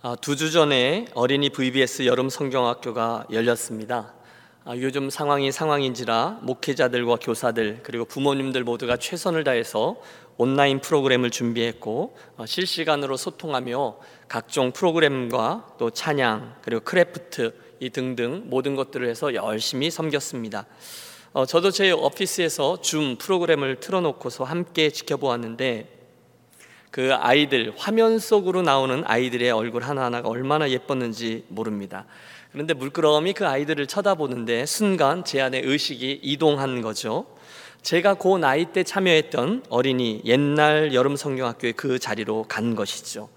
아, 0.00 0.14
두주 0.14 0.52
전에 0.52 1.06
어린이 1.14 1.50
VBS 1.50 2.06
여름 2.06 2.28
성경학교가 2.28 3.26
열렸습니다. 3.32 4.14
아, 4.64 4.76
요즘 4.76 5.10
상황이 5.10 5.50
상황인지라 5.50 6.38
목회자들과 6.42 7.16
교사들 7.16 7.80
그리고 7.82 8.04
부모님들 8.04 8.62
모두가 8.62 8.96
최선을 8.96 9.42
다해서 9.42 9.96
온라인 10.36 10.80
프로그램을 10.80 11.30
준비했고 11.30 12.16
어, 12.36 12.46
실시간으로 12.46 13.16
소통하며 13.16 13.98
각종 14.28 14.70
프로그램과 14.70 15.74
또 15.80 15.90
찬양 15.90 16.58
그리고 16.62 16.84
craft 16.84 17.54
이 17.80 17.90
등등 17.90 18.44
모든 18.46 18.76
것들을 18.76 19.08
해서 19.08 19.34
열심히 19.34 19.90
섬겼습니다. 19.90 20.66
어, 21.32 21.44
저도 21.44 21.72
제 21.72 21.90
office에서 21.90 22.82
Zoom 22.82 23.16
프로그램을 23.18 23.80
틀어놓고서 23.80 24.44
함께 24.44 24.90
지켜보았는데 24.90 25.97
그 26.90 27.14
아이들 27.14 27.72
화면 27.76 28.18
속으로 28.18 28.62
나오는 28.62 29.02
아이들의 29.06 29.50
얼굴 29.50 29.82
하나하나가 29.82 30.28
얼마나 30.28 30.70
예뻤는지 30.70 31.44
모릅니다. 31.48 32.06
그런데 32.52 32.74
물끄러미 32.74 33.34
그 33.34 33.46
아이들을 33.46 33.86
쳐다보는데 33.86 34.66
순간 34.66 35.24
제 35.24 35.40
안에 35.40 35.60
의식이 35.64 36.20
이동한 36.22 36.80
거죠. 36.80 37.26
제가 37.82 38.14
그 38.14 38.36
나이 38.38 38.66
때 38.66 38.82
참여했던 38.82 39.64
어린이 39.68 40.22
옛날 40.24 40.94
여름 40.94 41.16
성경학교의 41.16 41.74
그 41.74 41.98
자리로 41.98 42.46
간 42.48 42.74
것이죠. 42.74 43.28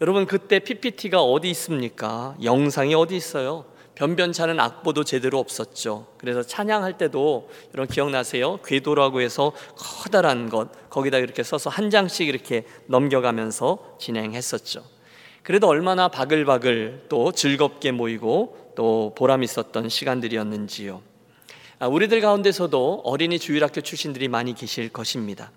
여러분 0.00 0.26
그때 0.26 0.58
PPT가 0.58 1.22
어디 1.22 1.50
있습니까? 1.50 2.34
영상이 2.42 2.94
어디 2.94 3.16
있어요? 3.16 3.64
변변찮은 3.96 4.60
악보도 4.60 5.04
제대로 5.04 5.38
없었죠. 5.38 6.06
그래서 6.18 6.42
찬양할 6.42 6.98
때도 6.98 7.48
여러분 7.74 7.92
기억나세요? 7.92 8.58
궤도라고 8.64 9.20
해서 9.20 9.52
커다란 9.74 10.48
것 10.48 10.68
거기다 10.90 11.18
이렇게 11.18 11.42
써서 11.42 11.70
한 11.70 11.90
장씩 11.90 12.28
이렇게 12.28 12.64
넘겨가면서 12.86 13.96
진행했었죠. 13.98 14.84
그래도 15.42 15.66
얼마나 15.68 16.08
바글바글 16.08 17.06
또 17.08 17.32
즐겁게 17.32 17.90
모이고 17.90 18.72
또 18.76 19.14
보람 19.16 19.42
있었던 19.42 19.88
시간들이었는지요. 19.88 21.00
아, 21.78 21.86
우리들 21.88 22.20
가운데서도 22.20 23.02
어린이 23.04 23.38
주일학교 23.38 23.80
출신들이 23.80 24.28
많이 24.28 24.54
계실 24.54 24.88
것입니다. 24.90 25.50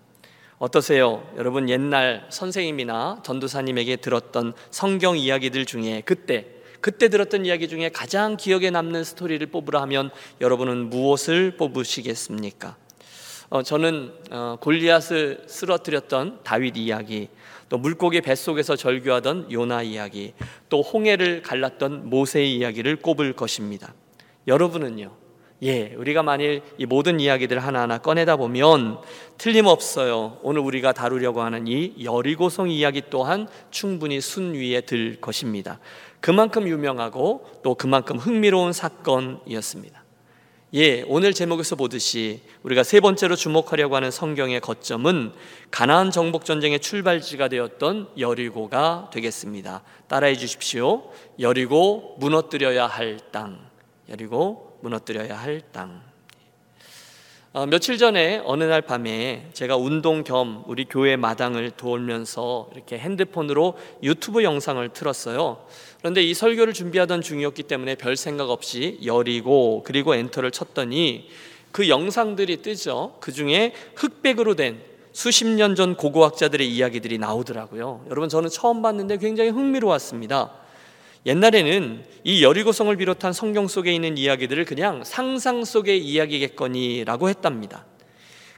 어떠세요? 0.60 1.24
여러분 1.38 1.70
옛날 1.70 2.28
선생님이나 2.30 3.22
전도사님에게 3.24 3.98
들었던 3.98 4.54
성경 4.72 5.18
이야기들 5.18 5.66
중에 5.66 6.04
그때 6.06 6.59
그때 6.82 7.10
들었던 7.10 7.46
이야기 7.46 7.68
중에 7.68 7.90
가장 7.90 8.38
기억에 8.38 8.70
남는 8.70 9.04
스토리를 9.04 9.46
뽑으라 9.48 9.82
하면 9.82 10.12
여러분은 10.42 10.90
무엇을 10.90 11.58
뽑으시겠습니까? 11.58 12.78
어, 13.50 13.64
저는 13.64 14.14
어, 14.32 14.58
골리앗을 14.62 15.44
쓰러뜨렸던 15.48 16.42
다윗 16.44 16.78
이야기, 16.78 17.30
또 17.68 17.78
물고기 17.78 18.22
뱃속에서 18.22 18.76
절규하던 18.76 19.52
요나 19.52 19.82
이야기, 19.82 20.34
또 20.70 20.82
홍해를 20.82 21.42
갈랐던 21.42 22.10
모세의 22.10 22.56
이야기를 22.56 22.98
꼽을 22.98 23.34
것입니다. 23.34 23.94
여러분은요? 24.48 25.12
예, 25.62 25.94
우리가 25.96 26.24
만일 26.24 26.62
이 26.78 26.86
모든 26.86 27.20
이야기들 27.20 27.60
하나하나 27.60 27.98
꺼내다 27.98 28.38
보면 28.38 29.00
틀림없어요. 29.38 30.38
오늘 30.42 30.62
우리가 30.62 30.94
다루려고 30.94 31.42
하는 31.42 31.68
이 31.68 31.94
여리고성 32.02 32.70
이야기 32.70 33.02
또한 33.10 33.48
충분히 33.70 34.22
순위에 34.22 34.82
들 34.82 35.20
것입니다. 35.20 35.80
그만큼 36.22 36.68
유명하고 36.68 37.46
또 37.62 37.76
그만큼 37.76 38.18
흥미로운 38.18 38.72
사건이었습니다. 38.72 40.04
예, 40.76 41.02
오늘 41.08 41.34
제목에서 41.34 41.76
보듯이 41.76 42.42
우리가 42.62 42.84
세 42.84 43.00
번째로 43.00 43.36
주목하려고 43.36 43.96
하는 43.96 44.12
성경의 44.12 44.62
거점은 44.62 45.34
가나안 45.72 46.12
정복 46.12 46.46
전쟁의 46.46 46.80
출발지가 46.80 47.48
되었던 47.48 48.10
여리고가 48.20 49.10
되겠습니다. 49.12 49.82
따라해 50.08 50.36
주십시오. 50.36 51.10
여리고 51.40 52.16
무너뜨려야 52.20 52.86
할 52.86 53.20
땅. 53.32 53.60
여리고 54.10 54.69
무너뜨려야 54.82 55.38
할 55.38 55.62
땅. 55.72 56.02
어, 57.52 57.66
며칠 57.66 57.98
전에 57.98 58.44
어느 58.46 58.64
날 58.64 58.82
밤에 58.84 59.50
제가 59.54 59.76
운동 59.76 60.24
겸 60.24 60.64
우리 60.68 60.86
교회 60.86 61.16
마당을 61.16 61.72
돌면서 61.72 62.70
이렇게 62.76 63.00
핸드폰으로 63.00 63.74
유튜브 64.04 64.44
영상을 64.44 64.88
틀었어요. 64.90 65.66
그런데 65.98 66.22
이 66.22 66.36
설교를 66.36 66.74
준비하던 66.74 67.22
중이었기 67.22 67.64
때문에 67.64 67.96
별 67.96 68.16
생각 68.16 68.52
없이 68.52 69.00
열이고 69.04 69.82
그리고 69.84 70.14
엔터를 70.14 70.52
쳤더니 70.52 71.28
그 71.72 71.90
영상들이 71.90 72.62
뜨죠. 72.62 73.18
그 73.20 73.32
중에 73.32 73.74
흑백으로 73.96 74.56
된 74.56 74.80
수십 75.12 75.46
년 75.48 75.76
전 75.76 75.96
고고학자들의 75.96 76.70
이야기들이 76.72 77.18
나오더라고요. 77.18 78.06
여러분 78.12 78.30
저는 78.30 78.50
처음 78.50 78.84
봤는데 78.84 79.18
굉장히 79.18 79.50
흥미로웠습니다. 79.50 80.52
옛날에는 81.26 82.04
이 82.24 82.44
여리고성을 82.44 82.96
비롯한 82.96 83.34
성경 83.34 83.68
속에 83.68 83.94
있는 83.94 84.18
이야기들을 84.18 84.66
그냥 84.66 85.04
상상 85.04 85.66
속의 85.66 86.00
이야기겠거니라고 86.00 87.30
했답니다. 87.30 87.86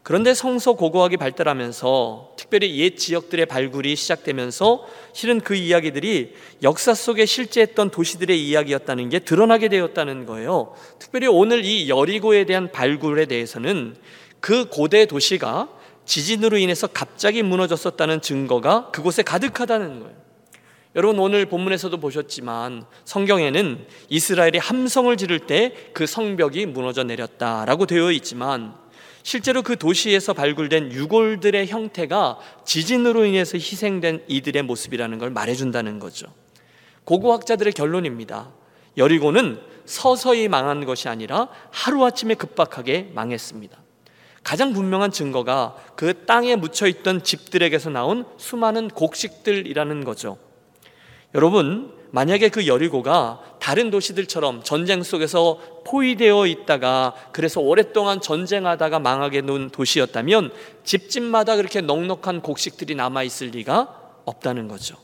그런데 0.04 0.34
성서 0.34 0.74
고고학이 0.74 1.18
발달하면서 1.18 2.34
특별히 2.36 2.76
옛 2.80 2.98
지역들의 2.98 3.46
발굴이 3.46 3.96
시작되면서 3.96 4.88
실은 5.14 5.40
그 5.40 5.54
이야기들이 5.54 6.34
역사 6.64 6.96
속에 6.96 7.28
실제했던 7.28 7.92
도시들의 7.92 8.48
이야기였다는 8.48 9.10
게 9.10 9.20
드러나게 9.20 9.68
되었다는 9.70 10.26
거예요. 10.26 10.74
특별히 10.98 11.28
오늘 11.28 11.64
이 11.66 11.88
여리고에 11.88 12.46
대한 12.46 12.72
발굴에 12.72 13.26
대해서는 13.26 13.96
그 14.40 14.66
고대 14.70 15.06
도시가 15.06 15.70
지진으로 16.06 16.58
인해서 16.58 16.88
갑자기 16.88 17.44
무너졌었다는 17.44 18.22
증거가 18.22 18.90
그곳에 18.90 19.22
가득하다는 19.22 20.00
거예요. 20.00 20.31
여러분 20.94 21.20
오늘 21.20 21.46
본문에서도 21.46 21.96
보셨지만 21.98 22.84
성경에는 23.06 23.86
이스라엘이 24.10 24.58
함성을 24.58 25.16
지를 25.16 25.40
때 25.40 25.74
그 25.94 26.06
성벽이 26.06 26.66
무너져 26.66 27.04
내렸다라고 27.04 27.86
되어 27.86 28.12
있지만 28.12 28.74
실제로 29.24 29.62
그 29.62 29.78
도시에서 29.78 30.34
발굴된 30.34 30.92
유골들의 30.92 31.68
형태가 31.68 32.40
지진으로 32.66 33.26
인해서 33.26 33.58
희생된 33.58 34.24
이들의 34.28 34.64
모습이라는 34.64 35.18
걸 35.20 35.30
말해준다는 35.30 36.00
거죠. 36.00 36.28
고고학자들의 37.06 37.72
결론입니다. 37.74 38.50
여리고는 38.98 39.60
서서히 39.86 40.48
망한 40.48 40.86
것이 40.86 41.08
아니라 41.08 41.50
하루아침에 41.72 42.36
급박하게 42.36 43.12
망했습니다. 43.14 43.78
가장 44.44 44.74
분명한 44.74 45.12
증거가 45.12 45.76
그 45.96 46.26
땅에 46.26 46.56
묻혀 46.56 46.88
있던 46.88 47.24
집들에게서 47.24 47.92
나온 47.92 48.26
수많은 48.38 48.90
곡식들이라는 48.90 50.04
거죠. 50.04 50.38
여러분, 51.34 51.94
만약에 52.12 52.50
그 52.50 52.68
여리고가 52.68 53.40
다른 53.60 53.90
도시들처럼 53.90 54.64
전쟁 54.64 55.02
속에서 55.02 55.60
포위되어 55.86 56.46
있다가 56.46 57.14
그래서 57.32 57.62
오랫동안 57.62 58.20
전쟁하다가 58.20 59.00
망하게 59.00 59.42
놓은 59.42 59.70
도시였다면 59.70 60.52
집집마다 60.84 61.56
그렇게 61.56 61.80
넉넉한 61.80 62.42
곡식들이 62.42 62.96
남아 62.96 63.24
있을 63.24 63.48
리가 63.48 63.96
없다는 64.26 64.68
거죠. 64.68 64.98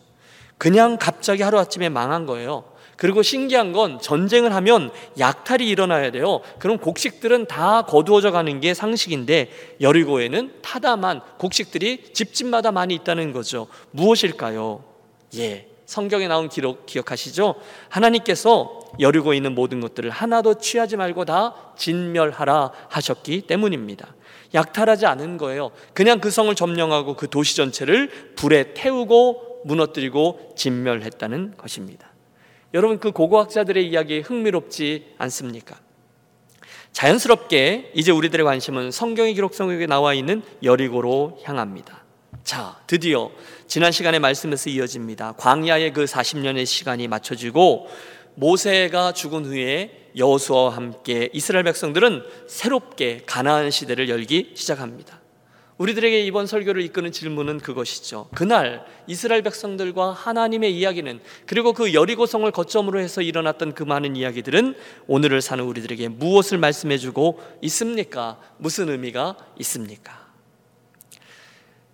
그냥 0.58 0.98
갑자기 1.00 1.44
하루아침에 1.44 1.88
망한 1.88 2.26
거예요. 2.26 2.66
그리고 2.98 3.22
신기한 3.22 3.74
건 3.74 4.02
전쟁을 4.02 4.54
하면 4.56 4.92
약탈이 5.20 5.68
일어나야 5.68 6.12
돼요. 6.12 6.42
그럼 6.58 6.80
곡식들은 6.80 7.46
다 7.46 7.84
거두어져 7.84 8.32
가는 8.32 8.60
게 8.60 8.74
상식인데 8.74 9.52
여리고에는 9.82 10.54
타다만 10.64 11.22
곡식들이 11.38 12.12
집집마다 12.14 12.72
많이 12.72 12.96
있다는 12.96 13.34
거죠. 13.34 13.68
무엇일까요? 13.92 14.84
예. 15.36 15.67
성경에 15.88 16.28
나온 16.28 16.50
기록 16.50 16.86
기억하시죠? 16.86 17.56
하나님께서 17.88 18.82
여리고 19.00 19.34
있는 19.34 19.56
모든 19.56 19.80
것들을 19.80 20.10
하나도 20.10 20.56
취하지 20.56 20.98
말고 20.98 21.24
다 21.24 21.56
진멸하라 21.78 22.72
하셨기 22.90 23.44
때문입니다. 23.44 24.14
약탈하지 24.54 25.06
않은 25.06 25.38
거예요. 25.38 25.72
그냥 25.94 26.20
그 26.20 26.30
성을 26.30 26.54
점령하고 26.54 27.16
그 27.16 27.30
도시 27.30 27.56
전체를 27.56 28.34
불에 28.36 28.74
태우고 28.74 29.62
무너뜨리고 29.64 30.54
진멸했다는 30.58 31.56
것입니다. 31.56 32.12
여러분 32.74 33.00
그 33.00 33.12
고고학자들의 33.12 33.88
이야기 33.88 34.20
흥미롭지 34.20 35.14
않습니까? 35.18 35.78
자연스럽게 36.92 37.94
이제 37.96 38.12
우리들의 38.12 38.44
관심은 38.44 38.92
성경의 38.92 39.36
기록 39.36 39.54
성경에 39.54 39.86
나와 39.86 40.14
있는 40.14 40.42
여리고로 40.64 41.40
향합니다. 41.44 42.07
자, 42.48 42.78
드디어 42.88 43.30
지난 43.68 43.92
시간의 43.92 44.22
말씀에서 44.22 44.70
이어집니다. 44.70 45.34
광야의 45.34 45.92
그 45.92 46.06
40년의 46.06 46.66
시간이 46.66 47.10
맞춰지고 47.10 47.90
모세가 48.36 49.12
죽은 49.12 49.44
후에 49.44 50.12
여호수아와 50.16 50.70
함께 50.70 51.30
이스라엘 51.34 51.66
백성들은 51.66 52.24
새롭게 52.48 53.24
가나안 53.26 53.70
시대를 53.70 54.08
열기 54.08 54.54
시작합니다. 54.56 55.20
우리들에게 55.78 56.22
이번 56.22 56.48
설교를 56.48 56.84
이끄는 56.84 57.12
질문은 57.12 57.60
그것이죠. 57.60 58.30
그날 58.34 58.86
이스라엘 59.08 59.42
백성들과 59.42 60.14
하나님의 60.14 60.74
이야기는 60.74 61.20
그리고 61.48 61.74
그 61.74 61.94
여리고성을 61.94 62.50
거점으로 62.50 63.02
해서 63.02 63.22
일어났던 63.22 63.74
그 63.74 63.84
많은 63.84 64.16
이야기들은 64.16 64.74
오늘을 65.08 65.42
사는 65.42 65.62
우리들에게 65.66 66.08
무엇을 66.08 66.60
말씀해 66.60 66.98
주고 66.98 67.42
있습니까? 67.64 68.40
무슨 68.58 68.88
의미가 68.88 69.36
있습니까? 69.60 70.27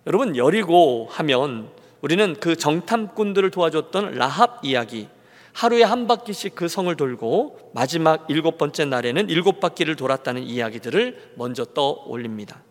여러분 0.06 0.36
여리고 0.36 1.08
하면 1.10 1.70
우리는 2.02 2.36
그 2.38 2.56
정탐꾼들을 2.56 3.50
도와줬던 3.50 4.16
라합 4.16 4.60
이야기, 4.62 5.08
하루에 5.54 5.82
한 5.82 6.06
바퀴씩 6.06 6.54
그 6.54 6.68
성을 6.68 6.94
돌고 6.94 7.70
마지막 7.72 8.26
일곱 8.28 8.58
번째 8.58 8.84
날에는 8.84 9.30
일곱 9.30 9.60
바퀴를 9.60 9.96
돌았다는 9.96 10.42
이야기들을 10.42 11.32
먼저 11.36 11.64
떠올립니다. 11.64 12.62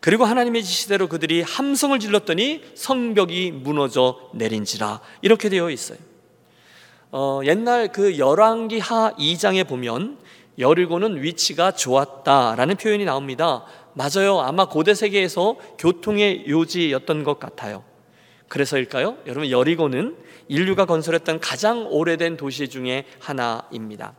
그리고 0.00 0.24
하나님의 0.26 0.62
지시대로 0.62 1.08
그들이 1.08 1.40
함성을 1.40 1.98
질렀더니 1.98 2.62
성벽이 2.74 3.52
무너져 3.52 4.18
내린지라 4.34 5.00
이렇게 5.22 5.48
되어 5.48 5.70
있어요. 5.70 5.96
어, 7.10 7.40
옛날 7.44 7.90
그 7.90 8.18
열왕기 8.18 8.80
하 8.80 9.14
2장에 9.14 9.66
보면 9.66 10.18
여리고는 10.58 11.22
위치가 11.22 11.70
좋았다라는 11.70 12.76
표현이 12.76 13.06
나옵니다. 13.06 13.64
맞아요. 13.94 14.40
아마 14.40 14.68
고대 14.68 14.94
세계에서 14.94 15.56
교통의 15.78 16.44
요지였던 16.48 17.24
것 17.24 17.38
같아요. 17.38 17.84
그래서일까요? 18.48 19.18
여러분 19.26 19.50
여리고는 19.50 20.16
인류가 20.48 20.84
건설했던 20.84 21.40
가장 21.40 21.86
오래된 21.90 22.36
도시 22.36 22.68
중에 22.68 23.04
하나입니다. 23.18 24.14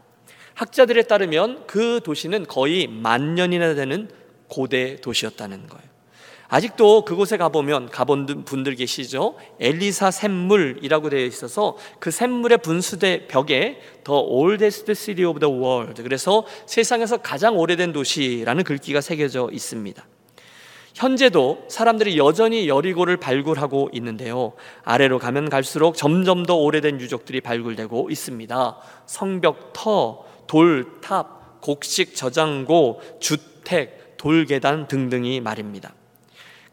학자들에 0.56 1.04
따르면 1.04 1.68
그 1.68 2.00
도시는 2.04 2.48
거의 2.48 2.88
만 2.88 3.36
년이나 3.36 3.76
되는 3.76 4.10
고대 4.48 4.96
도시였다는 5.02 5.68
거예요. 5.68 5.95
아직도 6.48 7.06
그곳에 7.06 7.38
가보면 7.38 7.90
가본 7.90 8.46
분들 8.46 8.76
계시죠? 8.76 9.36
엘리사 9.60 10.12
샘물이라고 10.12 11.10
되어 11.10 11.26
있어서 11.26 11.78
그 12.00 12.12
샘물의 12.12 12.60
분수대 12.60 13.28
벽에 13.28 13.80
The 14.04 14.20
Oldest 14.20 14.94
City 14.94 15.30
of 15.30 15.40
the 15.40 15.54
World 15.54 16.02
그래서 16.04 16.46
세상에서 16.66 17.18
가장 17.18 17.58
오래된 17.58 17.94
도시라는 17.94 18.64
글귀가 18.64 19.02
새겨져 19.02 19.50
있습니다. 19.52 20.06
현재도 20.94 21.66
사람들이 21.68 22.18
여전히 22.18 22.70
여리고를 22.70 23.18
발굴하고 23.18 23.90
있는데요. 23.92 24.54
아래로 24.86 25.20
가면 25.20 25.50
갈수록 25.50 25.98
점점 25.98 26.46
더 26.46 26.56
오래된 26.56 27.02
유적들이 27.02 27.42
발굴되고 27.42 28.10
있습니다. 28.10 28.78
성벽터, 29.06 30.26
돌탑, 30.48 31.62
곡식 31.62 32.16
저장고, 32.16 33.02
주택, 33.20 34.16
돌계단 34.16 34.88
등등이 34.88 35.42
말입니다. 35.42 35.95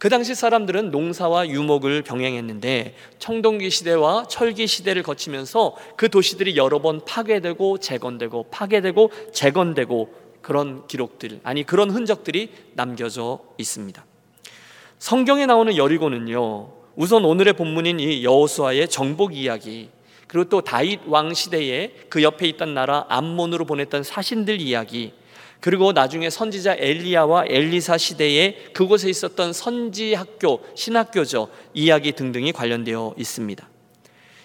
그 0.03 0.09
당시 0.09 0.35
사람들은 0.35 0.91
농사와 0.91 1.49
유목을 1.49 2.03
병행했는데 2.03 2.97
청동기 3.21 3.71
시대와 3.71 4.27
철기 4.27 4.67
시대를 4.67 5.05
거치면서 5.05 5.77
그 5.97 6.09
도시들이 6.09 6.57
여러 6.57 6.81
번 6.83 7.05
파괴되고 7.05 7.79
재건되고 7.79 8.47
파괴되고 8.51 9.13
재건되고 9.33 10.13
그런 10.41 10.89
기록들 10.89 11.39
아니 11.45 11.63
그런 11.63 11.89
흔적들이 11.89 12.51
남겨져 12.73 13.39
있습니다. 13.59 14.05
성경에 14.99 15.47
나오는 15.47 15.77
여리고는요. 15.77 16.73
우선 16.97 17.25
오늘의 17.25 17.53
본문인 17.53 18.01
이 18.01 18.25
여호수아의 18.25 18.89
정복 18.89 19.37
이야기 19.37 19.89
그리고 20.27 20.49
또 20.49 20.63
다윗 20.63 20.99
왕 21.07 21.33
시대에 21.33 21.93
그 22.09 22.25
옆에 22.25 22.49
있던 22.49 22.75
나라 22.75 23.07
암몬으로 23.09 23.67
보냈던 23.67 24.03
사신들 24.03 24.61
이야기 24.61 25.13
그리고 25.63 25.93
나중에 25.93 26.29
선지자 26.29 26.75
엘리야와 26.77 27.45
엘리사 27.47 27.97
시대에 27.97 28.57
그곳에 28.73 29.09
있었던 29.09 29.53
선지 29.53 30.13
학교, 30.13 30.61
신학교죠. 30.75 31.51
이야기 31.73 32.11
등등이 32.11 32.51
관련되어 32.51 33.15
있습니다. 33.17 33.69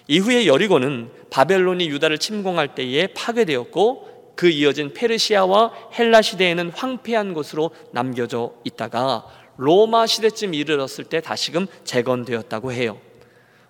이후에 0.06 0.46
여리고는 0.46 1.10
바벨론이 1.30 1.88
유다를 1.88 2.18
침공할 2.18 2.76
때에 2.76 3.08
파괴되었고 3.08 4.34
그 4.36 4.48
이어진 4.48 4.94
페르시아와 4.94 5.72
헬라 5.98 6.22
시대에는 6.22 6.70
황폐한 6.70 7.34
곳으로 7.34 7.72
남겨져 7.90 8.52
있다가 8.62 9.26
로마 9.56 10.06
시대쯤 10.06 10.54
이르렀을 10.54 11.02
때 11.02 11.20
다시금 11.20 11.66
재건되었다고 11.82 12.70
해요. 12.70 12.96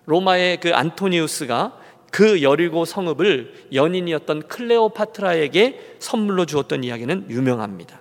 로마의 0.05 0.61
그 0.61 0.75
안토니우스가 0.75 1.79
그 2.11 2.43
여리고 2.43 2.85
성읍을 2.85 3.69
연인이었던 3.73 4.49
클레오파트라에게 4.49 5.97
선물로 5.99 6.47
주었던 6.47 6.85
이야기는 6.85 7.27
유명합니다. 7.31 8.01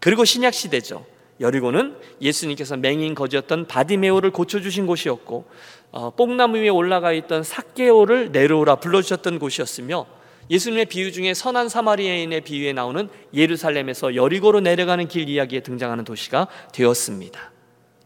그리고 0.00 0.24
신약 0.24 0.54
시대죠. 0.54 1.04
여리고는 1.40 1.96
예수님께서 2.20 2.76
맹인 2.76 3.14
거지였던 3.14 3.66
바디메오를 3.66 4.30
고쳐주신 4.32 4.86
곳이었고 4.86 5.46
어, 5.90 6.10
뽕나무 6.10 6.58
위에 6.58 6.68
올라가 6.68 7.12
있던 7.12 7.42
사케오를 7.42 8.32
내려오라 8.32 8.76
불러주셨던 8.76 9.38
곳이었으며 9.38 10.06
예수님의 10.50 10.86
비유 10.86 11.12
중에 11.12 11.34
선한 11.34 11.68
사마리아인의 11.68 12.40
비유에 12.40 12.72
나오는 12.72 13.08
예루살렘에서 13.34 14.14
여리고로 14.14 14.60
내려가는 14.60 15.06
길 15.08 15.28
이야기에 15.28 15.60
등장하는 15.60 16.04
도시가 16.04 16.48
되었습니다. 16.72 17.52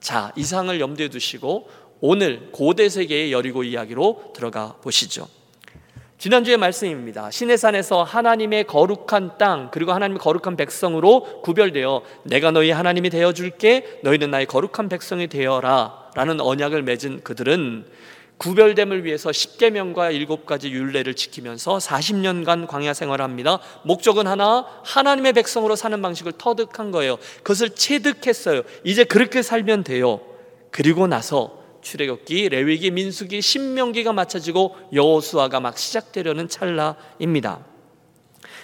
자, 0.00 0.32
이상을 0.36 0.80
염두에 0.80 1.08
두시고 1.08 1.68
오늘 2.04 2.48
고대 2.50 2.88
세계의 2.88 3.32
여리고 3.32 3.62
이야기로 3.62 4.32
들어가 4.34 4.74
보시죠. 4.82 5.28
지난주의 6.18 6.56
말씀입니다. 6.56 7.30
시내산에서 7.30 8.02
하나님의 8.02 8.64
거룩한 8.64 9.38
땅 9.38 9.70
그리고 9.72 9.92
하나님의 9.92 10.18
거룩한 10.18 10.56
백성으로 10.56 11.42
구별되어 11.42 12.02
내가 12.24 12.50
너희 12.50 12.72
하나님이 12.72 13.08
되어 13.08 13.32
줄게 13.32 14.00
너희는 14.02 14.32
나의 14.32 14.46
거룩한 14.46 14.88
백성이 14.88 15.28
되어라라는 15.28 16.40
언약을 16.40 16.82
맺은 16.82 17.22
그들은 17.22 17.86
구별됨을 18.38 19.04
위해서 19.04 19.30
10계명과 19.30 20.12
7가지 20.26 20.70
율례를 20.70 21.14
지키면서 21.14 21.78
40년간 21.78 22.66
광야 22.66 22.94
생활합니다. 22.94 23.60
목적은 23.84 24.26
하나 24.26 24.66
하나님의 24.82 25.34
백성으로 25.34 25.76
사는 25.76 26.02
방식을 26.02 26.32
터득한 26.36 26.90
거예요. 26.90 27.18
그것을 27.44 27.70
체득했어요. 27.70 28.62
이제 28.82 29.04
그렇게 29.04 29.40
살면 29.42 29.84
돼요. 29.84 30.20
그리고 30.72 31.06
나서 31.06 31.61
출애굽기, 31.82 32.48
레위기, 32.48 32.90
민수기, 32.90 33.42
신명기가 33.42 34.12
맞춰지고 34.12 34.76
여호수아가 34.92 35.60
막 35.60 35.76
시작되려는 35.76 36.48
찰나입니다. 36.48 37.64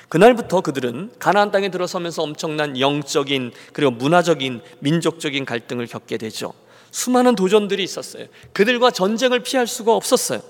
그날부터 0.09 0.63
그들은 0.63 1.11
가나안 1.19 1.51
땅에 1.51 1.71
들어서면서 1.71 2.23
엄청난 2.23 2.81
영적인 2.81 3.53
그리고 3.73 3.91
문화적인 3.91 4.63
민족적인 4.79 5.45
갈등을 5.45 5.87
겪게 5.87 6.17
되죠. 6.17 6.55
수많은 6.91 7.35
도전들이 7.35 7.83
있었어요. 7.83 8.27
그들과 8.55 8.91
전쟁을 8.91 9.41
피할 9.41 9.67
수가 9.67 9.95
없었어요. 9.95 10.41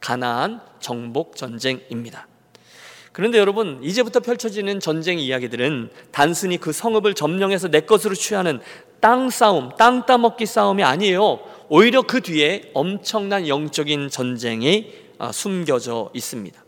가나안 0.00 0.60
정복 0.78 1.36
전쟁입니다. 1.36 2.28
그런데 3.12 3.38
여러분, 3.38 3.80
이제부터 3.82 4.20
펼쳐지는 4.20 4.78
전쟁 4.78 5.18
이야기들은 5.18 5.90
단순히 6.12 6.58
그 6.58 6.72
성읍을 6.72 7.14
점령해서 7.14 7.68
내 7.68 7.80
것으로 7.80 8.14
취하는 8.14 8.60
땅 9.00 9.30
싸움, 9.30 9.70
땅 9.76 10.06
따먹기 10.06 10.46
싸움이 10.46 10.84
아니에요. 10.84 11.40
오히려 11.72 12.02
그 12.02 12.20
뒤에 12.20 12.72
엄청난 12.74 13.46
영적인 13.46 14.10
전쟁이 14.10 14.92
아, 15.18 15.30
숨겨져 15.30 16.10
있습니다. 16.12 16.64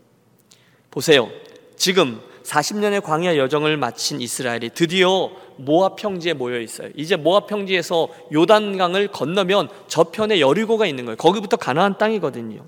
보세요. 0.89 1.29
지금 1.75 2.21
40년의 2.43 3.03
광야 3.03 3.35
여정을 3.35 3.75
마친 3.75 4.21
이스라엘이 4.21 4.69
드디어 4.73 5.29
모압 5.57 5.97
평지에 5.97 6.31
모여 6.31 6.57
있어요. 6.61 6.89
이제 6.95 7.17
모압 7.17 7.47
평지에서 7.47 8.07
요단강을 8.31 9.09
건너면 9.09 9.67
저편에 9.89 10.39
여리고가 10.39 10.85
있는 10.85 11.03
거예요. 11.03 11.17
거기부터 11.17 11.57
가나안 11.57 11.97
땅이거든요. 11.97 12.65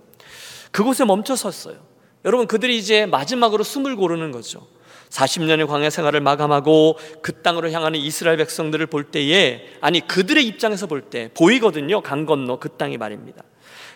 그곳에 0.71 1.05
멈춰 1.05 1.37
섰어요. 1.37 1.77
여러분 2.25 2.47
그들이 2.47 2.77
이제 2.77 3.05
마지막으로 3.05 3.63
숨을 3.63 3.95
고르는 3.95 4.31
거죠. 4.31 4.67
40년의 5.09 5.67
광야 5.67 5.89
생활을 5.89 6.19
마감하고 6.21 6.97
그 7.21 7.41
땅으로 7.41 7.71
향하는 7.71 7.99
이스라엘 7.99 8.37
백성들을 8.37 8.85
볼 8.87 9.05
때에 9.05 9.67
아니 9.81 10.05
그들의 10.05 10.45
입장에서 10.45 10.87
볼 10.87 11.09
때 11.09 11.29
보이거든요. 11.33 12.01
강 12.01 12.25
건너 12.25 12.57
그 12.59 12.69
땅이 12.69 12.97
말입니다. 12.97 13.43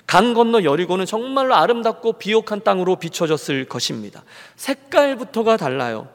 강 0.05 0.33
건너 0.33 0.63
여리고는 0.63 1.05
정말로 1.05 1.55
아름답고 1.55 2.13
비옥한 2.13 2.63
땅으로 2.63 2.95
비춰졌을 2.95 3.65
것입니다. 3.65 4.23
색깔부터가 4.55 5.57
달라요. 5.57 6.07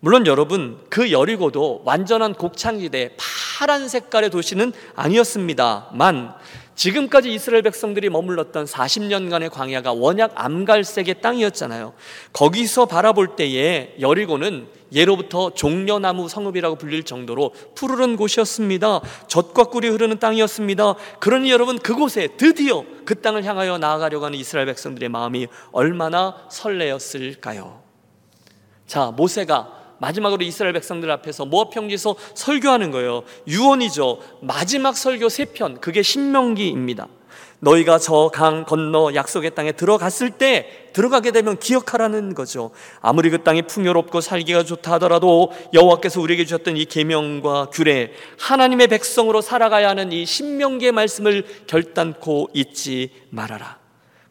물론 0.00 0.26
여러분 0.26 0.78
그 0.90 1.10
여리고도 1.10 1.82
완전한 1.84 2.34
곡창지대 2.34 3.16
파란 3.58 3.88
색깔의 3.88 4.30
도시는 4.30 4.72
아니었습니다만 4.94 6.34
지금까지 6.76 7.32
이스라엘 7.32 7.62
백성들이 7.62 8.10
머물렀던 8.10 8.66
40년간의 8.66 9.50
광야가 9.50 9.94
원약 9.94 10.32
암갈색의 10.34 11.20
땅이었잖아요. 11.22 11.94
거기서 12.32 12.86
바라볼 12.86 13.34
때에 13.34 13.96
여리고는 13.98 14.68
예로부터 14.92 15.52
종려나무 15.52 16.28
성읍이라고 16.28 16.76
불릴 16.76 17.02
정도로 17.02 17.52
푸르른 17.74 18.16
곳이었습니다. 18.16 19.00
젖과 19.26 19.64
꿀이 19.64 19.88
흐르는 19.88 20.18
땅이었습니다. 20.18 20.94
그러니 21.18 21.50
여러분 21.50 21.78
그곳에 21.78 22.28
드디어 22.36 22.84
그 23.04 23.20
땅을 23.20 23.44
향하여 23.44 23.78
나아가려고 23.78 24.26
하는 24.26 24.38
이스라엘 24.38 24.66
백성들의 24.66 25.08
마음이 25.08 25.48
얼마나 25.72 26.36
설레었을까요? 26.50 27.82
자, 28.86 29.12
모세가 29.16 29.85
마지막으로 29.98 30.44
이스라엘 30.44 30.72
백성들 30.74 31.10
앞에서 31.10 31.44
모압 31.44 31.70
평지에서 31.70 32.16
설교하는 32.34 32.90
거예요. 32.90 33.22
유언이죠. 33.48 34.20
마지막 34.40 34.96
설교 34.96 35.28
세 35.28 35.46
편. 35.46 35.80
그게 35.80 36.02
신명기입니다. 36.02 37.08
너희가 37.60 37.98
저 37.98 38.30
강 38.32 38.64
건너 38.64 39.14
약속의 39.14 39.54
땅에 39.54 39.72
들어갔을 39.72 40.30
때 40.30 40.88
들어가게 40.92 41.30
되면 41.30 41.58
기억하라는 41.58 42.34
거죠. 42.34 42.70
아무리 43.00 43.30
그 43.30 43.42
땅이 43.42 43.62
풍요롭고 43.62 44.20
살기가 44.20 44.62
좋다 44.64 44.92
하더라도 44.92 45.52
여호와께서 45.72 46.20
우리에게 46.20 46.44
주셨던 46.44 46.76
이 46.76 46.84
계명과 46.84 47.70
규례, 47.70 48.12
하나님의 48.38 48.88
백성으로 48.88 49.40
살아가야 49.40 49.88
하는 49.88 50.12
이 50.12 50.26
신명기의 50.26 50.92
말씀을 50.92 51.46
결단코 51.66 52.50
잊지 52.52 53.10
말아라. 53.30 53.85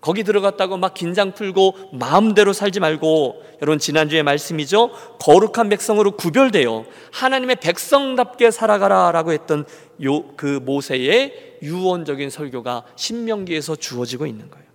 거기 0.06 0.24
들어갔다고 0.24 0.78
막 0.78 0.94
긴장 0.94 1.32
풀고 1.32 1.90
마음대로 1.94 2.54
살지 2.54 2.80
말고 2.80 3.42
여러분 3.64 3.80
지난주에 3.80 4.22
말씀이죠. 4.22 4.92
거룩한 5.20 5.68
백성으로 5.68 6.12
구별되어 6.12 6.86
하나님의 7.12 7.56
백성답게 7.56 8.52
살아가라라고 8.52 9.32
했던 9.32 9.66
요 10.04 10.36
그 10.38 10.60
모세의 10.62 11.58
유언적인 11.64 12.30
설교가 12.30 12.84
신명기에서 12.96 13.78
주어지고 13.78 14.28
있는 14.28 14.52
거예요. 14.52 14.66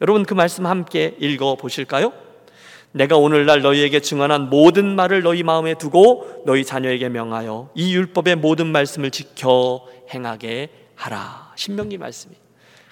여러분 0.00 0.24
그 0.24 0.34
말씀 0.34 0.64
함께 0.64 1.16
읽어 1.18 1.56
보실까요? 1.56 2.12
내가 2.92 3.16
오늘날 3.16 3.62
너희에게 3.62 3.98
증언한 3.98 4.48
모든 4.48 4.94
말을 4.94 5.22
너희 5.22 5.42
마음에 5.42 5.74
두고 5.74 6.44
너희 6.46 6.64
자녀에게 6.64 7.08
명하여 7.08 7.70
이 7.74 7.96
율법의 7.96 8.36
모든 8.36 8.68
말씀을 8.68 9.10
지켜 9.10 9.84
행하게 10.14 10.68
하라. 10.94 11.52
신명기 11.56 11.98
말씀이. 11.98 12.36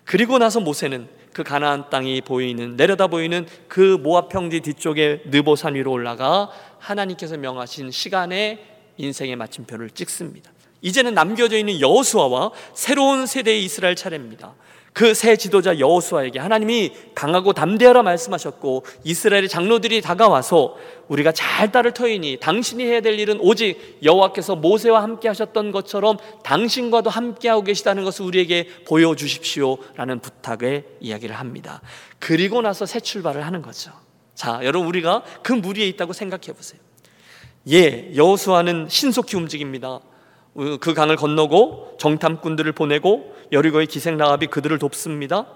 그리고 0.04 0.38
나서 0.38 0.58
모세는 0.58 1.08
그 1.36 1.42
가나안 1.42 1.90
땅이 1.90 2.22
보이는 2.22 2.76
내려다 2.76 3.08
보이는 3.08 3.46
그 3.68 3.98
모압 4.02 4.30
평지 4.30 4.60
뒤쪽에 4.60 5.20
느보산 5.26 5.74
위로 5.74 5.92
올라가 5.92 6.48
하나님께서 6.78 7.36
명하신 7.36 7.90
시간에 7.90 8.64
인생의 8.96 9.36
마침표를 9.36 9.90
찍습니다. 9.90 10.50
이제는 10.80 11.12
남겨져 11.12 11.58
있는 11.58 11.78
여호수아와 11.78 12.52
새로운 12.72 13.26
세대의 13.26 13.62
이스라엘 13.62 13.96
차례입니다. 13.96 14.54
그 14.96 15.12
새 15.12 15.36
지도자 15.36 15.78
여호수아에게 15.78 16.38
하나님이 16.38 16.90
강하고 17.14 17.52
담대하라 17.52 18.02
말씀하셨고 18.02 18.86
이스라엘의 19.04 19.46
장로들이 19.50 20.00
다가와서 20.00 20.78
우리가 21.08 21.32
잘 21.32 21.70
따를 21.70 21.92
터이니 21.92 22.38
당신이 22.40 22.82
해야 22.82 23.02
될 23.02 23.18
일은 23.18 23.38
오직 23.42 23.98
여호와께서 24.02 24.56
모세와 24.56 25.02
함께 25.02 25.28
하셨던 25.28 25.70
것처럼 25.72 26.16
당신과도 26.44 27.10
함께 27.10 27.50
하고 27.50 27.62
계시다는 27.62 28.04
것을 28.04 28.24
우리에게 28.24 28.68
보여 28.86 29.14
주십시오라는 29.14 30.20
부탁의 30.20 30.84
이야기를 31.00 31.36
합니다. 31.36 31.82
그리고 32.18 32.62
나서 32.62 32.86
새 32.86 32.98
출발을 32.98 33.44
하는 33.44 33.60
거죠. 33.60 33.92
자, 34.34 34.60
여러분 34.62 34.88
우리가 34.88 35.24
그 35.42 35.52
무리에 35.52 35.86
있다고 35.88 36.14
생각해 36.14 36.54
보세요. 36.56 36.80
예, 37.68 38.12
여호수아는 38.16 38.86
신속히 38.88 39.36
움직입니다. 39.36 40.00
그 40.80 40.94
강을 40.94 41.16
건너고 41.16 41.96
정탐꾼들을 41.98 42.72
보내고 42.72 43.34
여리고의 43.52 43.86
기생 43.86 44.16
라합이 44.16 44.46
그들을 44.46 44.78
돕습니다. 44.78 45.46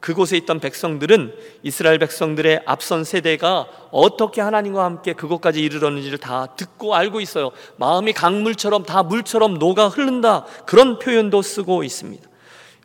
그곳에 0.00 0.36
있던 0.38 0.60
백성들은 0.60 1.34
이스라엘 1.62 1.98
백성들의 1.98 2.62
앞선 2.64 3.04
세대가 3.04 3.66
어떻게 3.90 4.40
하나님과 4.40 4.82
함께 4.82 5.12
그곳까지 5.12 5.60
이르렀는지를 5.60 6.18
다 6.18 6.46
듣고 6.56 6.94
알고 6.94 7.20
있어요. 7.20 7.50
마음이 7.76 8.14
강물처럼 8.14 8.84
다 8.84 9.02
물처럼 9.02 9.58
녹아 9.58 9.88
흐른다. 9.88 10.46
그런 10.64 10.98
표현도 10.98 11.42
쓰고 11.42 11.84
있습니다. 11.84 12.29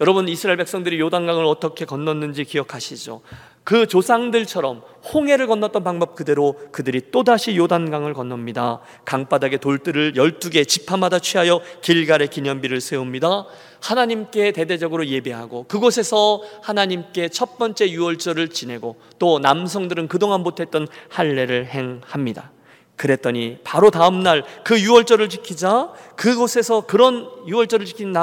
여러분 0.01 0.27
이스라엘 0.27 0.57
백성들이 0.57 0.99
요단강을 0.99 1.45
어떻게 1.45 1.85
건넜는지 1.85 2.43
기억하시죠? 2.43 3.21
그 3.63 3.87
조상들처럼 3.87 4.83
홍해를 5.13 5.47
건넜던 5.47 5.83
방법 5.83 6.15
그대로 6.15 6.55
그들이 6.71 7.09
또다시 7.11 7.55
요단강을 7.55 8.13
건넙니다. 8.13 8.81
강바닥에 9.05 9.57
돌들을 9.57 10.13
12개 10.13 10.67
지파마다 10.67 11.19
취하여 11.19 11.61
길갈의 11.81 12.27
기념비를 12.27 12.81
세웁니다. 12.81 13.45
하나님께 13.81 14.51
대대적으로 14.51 15.07
예배하고 15.07 15.63
그곳에서 15.63 16.43
하나님께 16.61 17.29
첫 17.29 17.57
번째 17.57 17.89
유월절을 17.89 18.49
지내고 18.49 18.97
또 19.17 19.39
남성들은 19.39 20.09
그동안 20.09 20.41
못했던 20.41 20.87
할례를 21.09 21.67
행합니다. 21.67 22.51
그랬더니 22.95 23.59
바로 23.63 23.91
다음 23.91 24.23
날 24.23 24.43
그 24.63 24.79
유월절을 24.79 25.29
지키자 25.29 25.93
그곳에서 26.15 26.81
그런 26.81 27.29
유월절을 27.47 27.85
지킨 27.85 28.13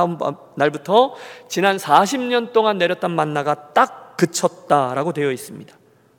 날부터 0.57 1.15
지난 1.49 1.77
40년 1.77 2.53
동안 2.53 2.79
내렸던 2.79 3.11
만나가 3.11 3.73
딱 3.73 4.17
그쳤다라고 4.17 5.13
되어 5.13 5.31
있습니다. 5.31 5.77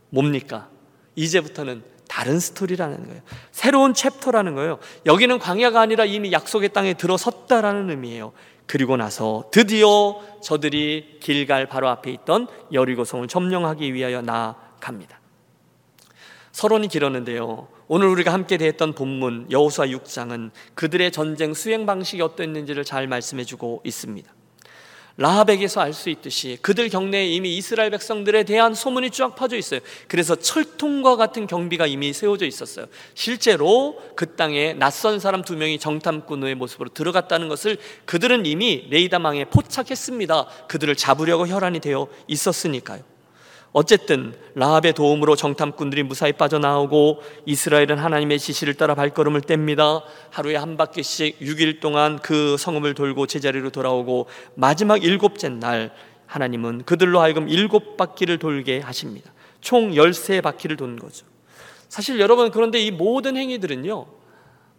뭡니까? 0.09 0.69
이제부터는 1.15 1.83
다른 2.07 2.39
스토리라는 2.39 3.07
거예요. 3.07 3.21
새로운 3.51 3.93
chapter라는 3.93 4.55
거예요. 4.55 4.79
여기는 5.05 5.39
광야가 5.39 5.81
아니라 5.81 6.05
이미 6.05 6.31
약속의 6.31 6.69
땅에 6.73 6.93
들어섰다라는 6.93 7.89
의미예요. 7.89 8.33
그리고 8.65 8.97
나서 8.97 9.49
드디어 9.51 10.21
저들이 10.41 11.17
길갈 11.19 11.67
바로 11.67 11.89
앞에 11.89 12.11
있던 12.11 12.47
여리고성을 12.71 13.27
점령하기 13.27 13.93
위하여 13.93 14.21
나아갑니다. 14.21 15.19
서론이 16.51 16.87
길었는데요. 16.87 17.67
오늘 17.95 18.07
우리가 18.07 18.33
함께 18.33 18.57
대했던 18.57 18.95
본문 18.95 19.51
여호수아 19.51 19.85
6장은 19.85 20.49
그들의 20.73 21.11
전쟁 21.11 21.53
수행 21.53 21.85
방식이 21.85 22.23
어땠는지를 22.23 22.85
잘 22.85 23.05
말씀해 23.05 23.43
주고 23.43 23.83
있습니다. 23.83 24.33
라합에게서 25.17 25.79
알 25.79 25.93
수 25.93 26.09
있듯이 26.09 26.57
그들 26.63 26.89
경내에 26.89 27.27
이미 27.27 27.55
이스라엘 27.55 27.91
백성들에 27.91 28.45
대한 28.45 28.73
소문이 28.73 29.11
쫙 29.11 29.35
퍼져 29.35 29.57
있어요. 29.57 29.79
그래서 30.07 30.33
철통과 30.33 31.17
같은 31.17 31.45
경비가 31.45 31.85
이미 31.85 32.13
세워져 32.13 32.47
있었어요. 32.47 32.87
실제로 33.13 34.01
그 34.15 34.35
땅에 34.35 34.73
낯선 34.73 35.19
사람 35.19 35.43
두 35.43 35.55
명이 35.55 35.77
정탐꾼의 35.77 36.55
모습으로 36.55 36.89
들어갔다는 36.89 37.47
것을 37.47 37.77
그들은 38.05 38.47
이미 38.47 38.87
레이다망에 38.89 39.45
포착했습니다. 39.51 40.47
그들을 40.67 40.95
잡으려고 40.95 41.47
혈안이 41.47 41.79
되어 41.79 42.07
있었으니까요. 42.25 43.12
어쨌든 43.73 44.35
라합의 44.53 44.93
도움으로 44.93 45.35
정탐꾼들이 45.35 46.03
무사히 46.03 46.31
빠져나오고 46.31 47.21
이스라엘은 47.47 47.97
하나님의 47.97 48.37
지시를 48.37 48.75
따라 48.75 48.93
발걸음을 48.93 49.41
뗍니다. 49.41 50.03
하루에 50.29 50.55
한 50.55 50.77
바퀴씩 50.77 51.39
6일 51.39 51.81
동안 51.81 52.19
그 52.19 52.55
성읍을 52.57 52.93
돌고 52.93 53.25
제자리로 53.25 53.71
돌아오고 53.71 54.27
마지막 54.53 55.03
일곱째 55.03 55.49
날 55.49 55.91
하나님은 56.27 56.83
그들로 56.85 57.19
하여금 57.19 57.49
일곱 57.49 57.97
바퀴를 57.97 58.37
돌게 58.37 58.79
하십니다. 58.79 59.31
총 59.59 59.91
13바퀴를 59.91 60.77
돈 60.77 60.99
거죠. 60.99 61.25
사실 61.89 62.19
여러분 62.19 62.51
그런데 62.51 62.79
이 62.79 62.91
모든 62.91 63.37
행위들은요. 63.37 64.05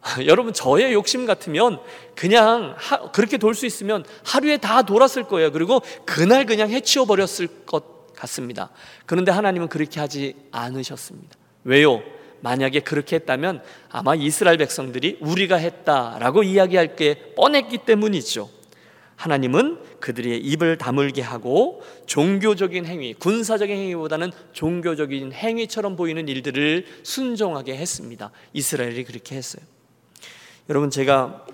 여러분 0.26 0.52
저의 0.52 0.92
욕심 0.92 1.26
같으면 1.26 1.80
그냥 2.14 2.74
하, 2.76 3.10
그렇게 3.10 3.38
돌 3.38 3.54
수 3.54 3.66
있으면 3.66 4.04
하루에 4.24 4.56
다 4.58 4.82
돌았을 4.82 5.24
거예요. 5.24 5.50
그리고 5.50 5.80
그날 6.04 6.46
그냥 6.46 6.70
해치워 6.70 7.06
버렸을 7.06 7.48
것 7.66 7.93
같습니다. 8.14 8.70
그런데 9.06 9.30
하나님은 9.32 9.68
그렇게 9.68 10.00
하지 10.00 10.34
않으셨습니다. 10.50 11.36
왜요? 11.64 12.02
만약에 12.40 12.80
그렇게 12.80 13.16
했다면 13.16 13.62
아마 13.88 14.14
이스라엘 14.14 14.58
백성들이 14.58 15.18
우리가 15.20 15.56
했다라고 15.56 16.42
이야기할 16.42 16.94
게 16.94 17.32
뻔했기 17.36 17.78
때문이죠. 17.78 18.50
하나님은 19.16 19.78
그들의 20.00 20.40
입을 20.40 20.76
다물게 20.76 21.22
하고 21.22 21.82
종교적인 22.06 22.84
행위, 22.84 23.14
군사적인 23.14 23.74
행위보다는 23.74 24.32
종교적인 24.52 25.32
행위처럼 25.32 25.96
보이는 25.96 26.28
일들을 26.28 26.84
순종하게 27.02 27.76
했습니다. 27.76 28.30
이스라엘이 28.52 29.04
그렇게 29.04 29.36
했어요. 29.36 29.64
여러분 30.68 30.90
제가 30.90 31.46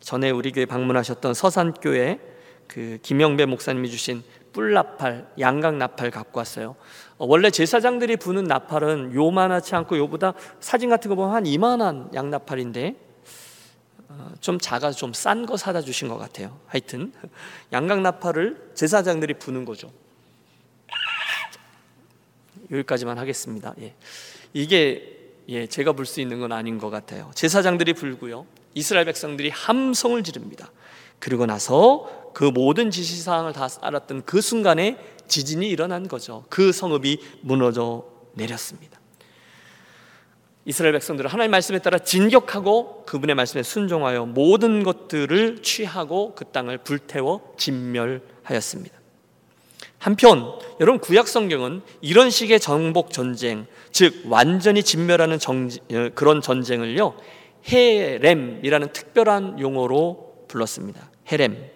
전에 0.00 0.30
우리 0.30 0.52
교회 0.52 0.66
방문하셨던 0.66 1.34
서산교회 1.34 2.20
그 2.68 2.98
김영배 3.02 3.46
목사님이 3.46 3.90
주신 3.90 4.22
뿔나팔, 4.56 5.32
양각 5.38 5.74
나팔 5.76 6.10
갖고 6.10 6.38
왔어요. 6.38 6.76
어, 7.18 7.26
원래 7.26 7.50
제사장들이 7.50 8.16
부는 8.16 8.44
나팔은 8.44 9.14
요만하지 9.14 9.74
않고 9.74 9.98
요보다 9.98 10.32
사진 10.60 10.88
같은 10.88 11.10
거 11.10 11.14
보면 11.14 11.34
한 11.34 11.44
이만한 11.44 12.08
양나팔인데 12.14 12.96
어, 14.08 14.32
좀 14.40 14.58
작아서 14.58 14.96
좀 14.96 15.12
싼 15.12 15.44
거 15.44 15.58
사다 15.58 15.82
주신 15.82 16.08
것 16.08 16.16
같아요. 16.16 16.58
하여튼 16.66 17.12
양각 17.74 18.00
나팔을 18.00 18.70
제사장들이 18.74 19.34
부는 19.34 19.66
거죠. 19.66 19.92
여기까지만 22.70 23.18
하겠습니다. 23.18 23.74
예. 23.80 23.94
이게 24.54 25.12
예, 25.48 25.66
제가 25.66 25.92
불수 25.92 26.22
있는 26.22 26.40
건 26.40 26.52
아닌 26.52 26.78
것 26.78 26.88
같아요. 26.88 27.30
제사장들이 27.34 27.92
불고요. 27.92 28.46
이스라엘 28.72 29.04
백성들이 29.04 29.50
함성을 29.50 30.22
지릅니다. 30.22 30.72
그리고 31.18 31.44
나서 31.46 32.25
그 32.36 32.44
모든 32.44 32.90
지시사항을 32.90 33.54
다 33.54 33.66
알았던 33.80 34.24
그 34.26 34.42
순간에 34.42 34.98
지진이 35.26 35.70
일어난 35.70 36.06
거죠. 36.06 36.44
그 36.50 36.70
성읍이 36.70 37.18
무너져 37.40 38.04
내렸습니다. 38.34 39.00
이스라엘 40.66 40.92
백성들은 40.92 41.30
하나님 41.30 41.52
말씀에 41.52 41.78
따라 41.78 41.98
진격하고 41.98 43.04
그분의 43.06 43.36
말씀에 43.36 43.62
순종하여 43.62 44.26
모든 44.26 44.82
것들을 44.82 45.62
취하고 45.62 46.34
그 46.34 46.44
땅을 46.44 46.76
불태워 46.84 47.54
진멸하였습니다. 47.56 48.94
한편 49.96 50.58
여러분 50.78 51.00
구약 51.00 51.28
성경은 51.28 51.80
이런 52.02 52.28
식의 52.28 52.60
정복 52.60 53.12
전쟁, 53.12 53.66
즉 53.92 54.24
완전히 54.26 54.82
진멸하는 54.82 55.38
정, 55.38 55.70
어, 55.90 56.10
그런 56.14 56.42
전쟁을요 56.42 57.16
헤렘이라는 57.66 58.92
특별한 58.92 59.58
용어로 59.58 60.44
불렀습니다. 60.48 61.10
헤렘. 61.32 61.75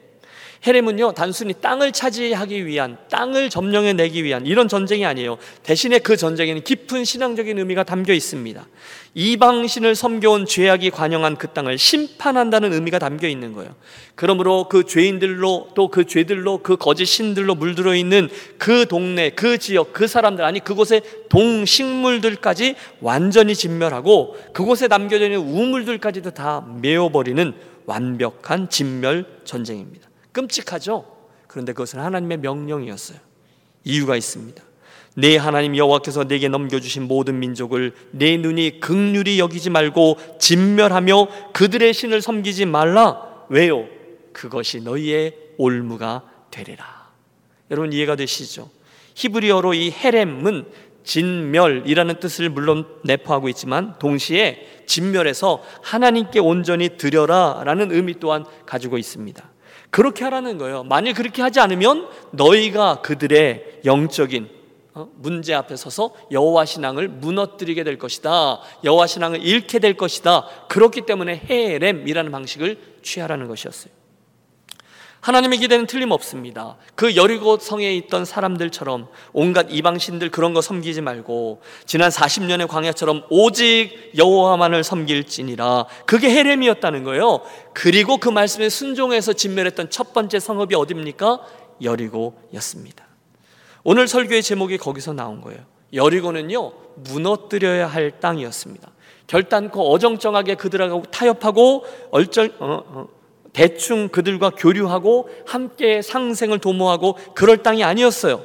헤렘은요 0.67 1.13
단순히 1.13 1.55
땅을 1.55 1.93
차지하기 1.93 2.67
위한 2.67 2.99
땅을 3.11 3.51
점령해 3.51 3.93
내기 3.93 4.25
위한 4.25 4.47
이런 4.47 4.69
전쟁이 4.69 5.07
아니에요. 5.07 5.39
대신에 5.63 5.99
그 5.99 6.17
전쟁에는 6.17 6.65
깊은 6.65 7.05
신앙적인 7.05 7.59
의미가 7.59 7.85
담겨 7.85 8.13
있습니다. 8.13 8.67
이방신을 9.15 9.95
섬겨온 9.95 10.47
죄악이 10.47 10.91
관영한 10.91 11.37
그 11.37 11.49
땅을 11.49 11.79
심판한다는 11.79 12.73
의미가 12.73 12.99
담겨 12.99 13.27
있는 13.27 13.53
거예요. 13.53 13.75
그러므로 14.15 14.69
그 14.69 14.85
죄인들로 14.85 15.71
또 15.75 15.91
그 15.91 16.05
죄들로 16.05 16.59
그 16.59 16.77
거짓 16.77 17.07
신들로 17.07 17.55
물들어 17.55 17.95
있는 17.95 18.29
그 18.59 18.87
동네, 18.87 19.31
그 19.31 19.59
지역, 19.59 19.93
그 19.93 20.07
사람들 20.07 20.45
아니 20.45 20.61
그곳의 20.61 21.03
동식물들까지 21.29 22.77
완전히 23.01 23.55
진멸하고 23.55 24.37
그곳에 24.53 24.89
남겨져 24.89 25.27
있는 25.27 25.41
우물들까지도 25.41 26.31
다 26.31 26.65
메어버리는 26.81 27.53
완벽한 27.87 28.71
진멸 28.71 29.25
전쟁입니다. 29.45 30.10
끔찍하죠? 30.33 31.05
그런데 31.47 31.73
그것은 31.73 32.01
하나님의 32.01 32.39
명령이었어요. 32.39 33.19
이유가 33.85 34.17
있습니다. 34.17 34.63
내 35.17 35.37
하나님 35.37 35.77
여호와께서 35.77 36.25
내게 36.25 36.49
넘겨주신 36.49 37.09
모든 37.09 37.41
민족을 37.41 37.95
내 38.13 38.37
눈이 38.37 38.81
극률이 38.81 39.39
여기지 39.39 39.71
말고 39.71 40.19
진멸하며 40.39 41.53
그들의 41.53 41.93
신을 41.93 42.23
섬기지 42.23 42.67
말라. 42.67 43.45
왜요? 43.49 43.87
그것이 44.33 44.81
너희의 44.81 45.35
올무가 45.59 46.23
되리라. 46.51 47.11
여러분 47.71 47.93
이해가 47.93 48.17
되시죠? 48.17 48.71
히브리어로 49.15 49.75
이 49.75 49.91
헤렘은 49.91 50.67
진멸이라는 51.03 52.21
뜻을 52.21 52.49
물론 52.51 52.87
내포하고 53.05 53.49
있지만 53.49 53.99
동시에 53.99 54.85
진멸해서 54.87 55.63
하나님께 55.83 56.39
온전히 56.39 56.97
드려라라는 56.97 57.91
의미 57.93 58.15
또한 58.21 58.45
가지고 58.67 58.99
있습니다. 58.99 59.51
그렇게 59.91 60.25
하라는 60.25 60.59
거예요. 60.59 60.85
만일 60.85 61.15
그렇게 61.15 61.43
하지 61.43 61.61
않으면 61.61 62.09
너희가 62.31 63.03
그들의 63.03 63.81
영적인 63.85 64.49
어, 64.95 65.09
문제 65.17 65.55
앞에 65.55 65.77
서서 65.77 66.15
여호와 66.33 66.65
신앙을 66.65 67.09
무너뜨리게 67.09 67.85
될 67.85 67.99
것이다. 67.99 68.61
여호와 68.83 69.07
신앙을 69.07 69.43
잃게 69.43 69.79
될 69.79 69.97
것이다. 69.97 70.47
그렇기 70.69 71.03
때문에 71.03 71.43
헤렘이라는 71.49 72.33
방식을 72.33 72.79
취하라는 73.03 73.47
것이었어요. 73.47 74.00
하나님의 75.21 75.59
기대는 75.59 75.87
틀림없습니다. 75.87 76.77
그 76.95 77.15
여리고 77.15 77.59
성에 77.59 77.95
있던 77.97 78.25
사람들처럼 78.25 79.09
온갖 79.33 79.67
이방신들 79.71 80.31
그런 80.31 80.55
거 80.55 80.63
섬기지 80.63 81.03
말고 81.03 81.61
지난 81.85 82.11
40년의 82.11 82.69
광야처럼 82.69 83.25
오직 83.29 84.13
여호와만을 84.17 84.83
섬길지니라. 84.83 85.87
그게 86.07 86.31
헤렘이었다는 86.31 87.05
거예요. 87.05 87.43
그리고 87.75 88.17
그 88.17 88.29
말씀에 88.31 88.69
순종해서 88.71 89.35
진멸했던 89.35 89.91
첫 89.91 90.15
번째 90.15 90.41
성읍이 90.41 90.75
어디입니까? 90.75 91.41
여리고였습니다. 91.83 93.05
오늘 93.83 94.09
설교의 94.09 94.43
제목이 94.43 94.79
거기서 94.79 95.13
나온 95.13 95.41
거예요. 95.41 95.61
여리고는요 95.93 96.73
무너뜨려야 96.97 97.87
할 97.87 98.21
땅이었습니다. 98.21 98.91
결단코 99.27 99.93
어정쩡하게 99.93 100.57
그들하고 100.57 101.03
타협하고 101.11 101.85
얼절 102.11 102.57
어, 102.59 102.83
어, 102.87 103.09
대충 103.53 104.09
그들과 104.09 104.51
교류하고 104.51 105.29
함께 105.47 106.03
상생을 106.03 106.59
도모하고 106.59 107.17
그럴 107.35 107.63
땅이 107.63 107.85
아니었어요. 107.85 108.45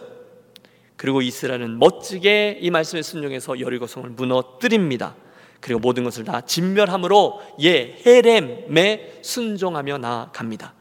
그리고 0.97 1.21
이스라엘은 1.21 1.79
멋지게 1.79 2.59
이 2.61 2.71
말씀에 2.71 3.01
순종해서 3.01 3.59
여리고성을 3.59 4.09
무너뜨립니다. 4.11 5.15
그리고 5.59 5.79
모든 5.79 6.03
것을 6.03 6.23
다 6.23 6.41
진멸함으로 6.41 7.41
예 7.61 7.97
헤렘에 8.05 9.19
순종하며 9.21 9.97
나아갑니다. 9.97 10.73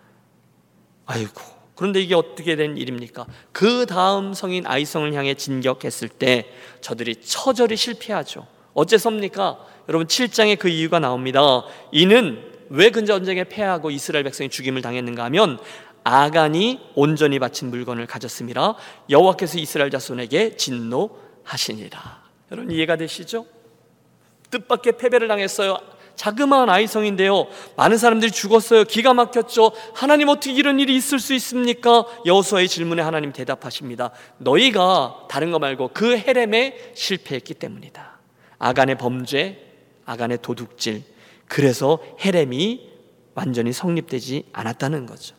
아이고 1.06 1.40
그런데 1.74 2.00
이게 2.00 2.14
어떻게 2.14 2.54
된 2.56 2.76
일입니까? 2.76 3.26
그 3.52 3.86
다음 3.86 4.32
성인 4.32 4.66
아이성을 4.66 5.12
향해 5.14 5.34
진격했을 5.34 6.08
때 6.08 6.50
저들이 6.80 7.16
처절히 7.16 7.76
실패하죠. 7.76 8.46
어째서입니까? 8.74 9.58
여러분 9.88 10.06
7장에 10.06 10.58
그 10.58 10.68
이유가 10.68 10.98
나옵니다. 10.98 11.64
이는 11.90 12.53
왜그 12.68 13.04
전쟁에 13.04 13.44
패하고 13.44 13.90
이스라엘 13.90 14.24
백성이 14.24 14.48
죽임을 14.48 14.82
당했는가 14.82 15.24
하면 15.24 15.58
아간이 16.04 16.80
온전히 16.94 17.38
바친 17.38 17.70
물건을 17.70 18.06
가졌습니다. 18.06 18.74
여호와께서 19.08 19.58
이스라엘 19.58 19.90
자손에게 19.90 20.56
진노하시니라. 20.56 22.24
여러분 22.52 22.70
이해가 22.70 22.96
되시죠? 22.96 23.46
뜻밖의 24.50 24.98
패배를 24.98 25.28
당했어요. 25.28 25.78
자그마한 26.14 26.70
아이성인데요. 26.70 27.48
많은 27.76 27.98
사람들이 27.98 28.30
죽었어요. 28.30 28.84
기가 28.84 29.14
막혔죠. 29.14 29.72
하나님 29.94 30.28
어떻게 30.28 30.52
이런 30.52 30.78
일이 30.78 30.94
있을 30.94 31.18
수 31.18 31.34
있습니까? 31.34 32.04
여호수아의 32.24 32.68
질문에 32.68 33.02
하나님 33.02 33.32
대답하십니다. 33.32 34.12
너희가 34.38 35.26
다른 35.28 35.50
거 35.50 35.58
말고 35.58 35.90
그 35.92 36.16
헤렘에 36.16 36.92
실패했기 36.94 37.54
때문이다. 37.54 38.18
아간의 38.58 38.96
범죄, 38.98 39.58
아간의 40.04 40.38
도둑질, 40.40 41.02
그래서 41.46 41.98
헤렘이 42.24 42.90
완전히 43.34 43.72
성립되지 43.72 44.44
않았다는 44.52 45.06
거죠. 45.06 45.34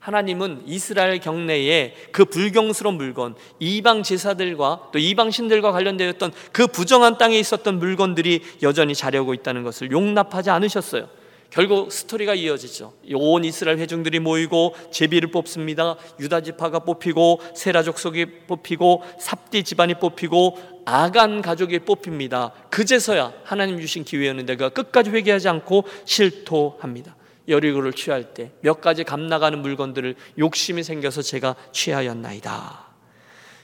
하나님은 0.00 0.62
이스라엘 0.64 1.18
경내에 1.18 1.94
그 2.12 2.24
불경스러운 2.24 2.96
물건, 2.96 3.34
이방 3.58 4.02
제사들과 4.02 4.88
또 4.92 4.98
이방 4.98 5.30
신들과 5.30 5.72
관련되었던 5.72 6.32
그 6.52 6.66
부정한 6.66 7.18
땅에 7.18 7.38
있었던 7.38 7.78
물건들이 7.78 8.42
여전히 8.62 8.94
자려고 8.94 9.34
있다는 9.34 9.64
것을 9.64 9.90
용납하지 9.90 10.50
않으셨어요. 10.50 11.08
결국 11.50 11.90
스토리가 11.90 12.34
이어지죠. 12.34 12.92
온 13.14 13.44
이스라엘 13.44 13.78
회중들이 13.78 14.18
모이고 14.20 14.74
제비를 14.90 15.30
뽑습니다. 15.30 15.96
유다 16.20 16.42
지파가 16.42 16.80
뽑히고 16.80 17.40
세라 17.54 17.82
족속이 17.82 18.46
뽑히고 18.46 19.02
삽디 19.18 19.64
집안이 19.64 19.94
뽑히고 19.94 20.58
아간 20.84 21.40
가족이 21.40 21.80
뽑힙니다. 21.80 22.52
그제서야 22.70 23.32
하나님 23.44 23.80
주신 23.80 24.04
기회였는데 24.04 24.56
그가 24.56 24.68
끝까지 24.68 25.10
회개하지 25.10 25.48
않고 25.48 25.84
실토합니다. 26.04 27.16
여리고를 27.48 27.94
취할 27.94 28.34
때 28.34 28.52
몇 28.60 28.82
가지 28.82 29.04
감나가는 29.04 29.58
물건들을 29.60 30.16
욕심이 30.38 30.82
생겨서 30.82 31.22
제가 31.22 31.56
취하였나이다. 31.72 32.88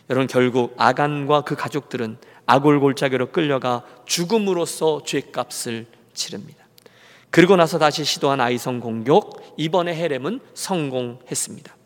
여러분 0.08 0.26
결국 0.26 0.74
아간과 0.78 1.42
그 1.42 1.54
가족들은 1.54 2.16
아골골짜기로 2.46 3.30
끌려가 3.30 3.84
죽음으로써 4.06 5.02
죄값을 5.04 5.86
치릅니다. 6.14 6.63
그리고 7.34 7.56
나서 7.56 7.80
다시 7.80 8.04
시도한 8.04 8.40
아이성 8.40 8.78
공격, 8.78 9.54
이번에 9.56 9.92
헤렘은 9.92 10.38
성공했습니다. 10.54 11.76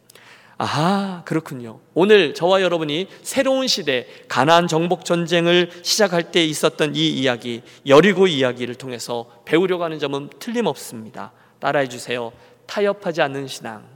아하, 0.59 1.23
그렇군요. 1.25 1.81
오늘 1.95 2.35
저와 2.35 2.61
여러분이 2.61 3.09
새로운 3.23 3.67
시대 3.67 4.07
가나안 4.29 4.69
정복 4.69 5.07
전쟁을 5.07 5.71
시작할 5.83 6.33
때 6.33 6.45
있었던 6.45 6.95
이 6.95 7.09
이야기, 7.09 7.63
여리고 7.87 8.27
이야기를 8.27 8.75
통해서 8.75 9.43
배우려고 9.47 9.85
하는 9.85 9.99
점은 9.99 10.29
틀림없습니다. 10.39 11.33
따라해 11.61 11.89
주세요. 11.89 12.31
타협하지 12.67 13.23
않는 13.23 13.47
신앙. 13.47 13.87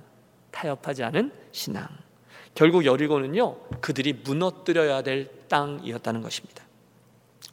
타협하지 0.53 1.05
않은 1.05 1.33
신앙. 1.53 1.87
결국 2.55 2.87
여리고는요. 2.87 3.59
그들이 3.83 4.15
무너뜨려야 4.25 5.03
될 5.03 5.29
땅이었다는 5.49 6.23
것입니다. 6.23 6.62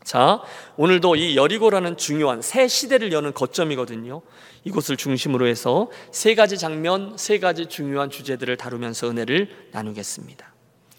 자, 0.04 0.42
오늘도 0.78 1.16
이 1.16 1.36
여리고라는 1.36 1.98
중요한 1.98 2.42
새 2.42 2.68
시대를 2.68 3.12
여는 3.12 3.34
거점이거든요. 3.34 4.22
이곳을 4.64 4.98
중심으로 4.98 5.48
해서 5.48 5.90
세 6.12 6.36
가지 6.36 6.58
장면, 6.58 7.16
세 7.18 7.40
가지 7.40 7.68
중요한 7.68 8.10
주제들을 8.10 8.58
다루면서 8.58 9.10
은혜를 9.10 9.70
나누겠습니다. 9.72 10.54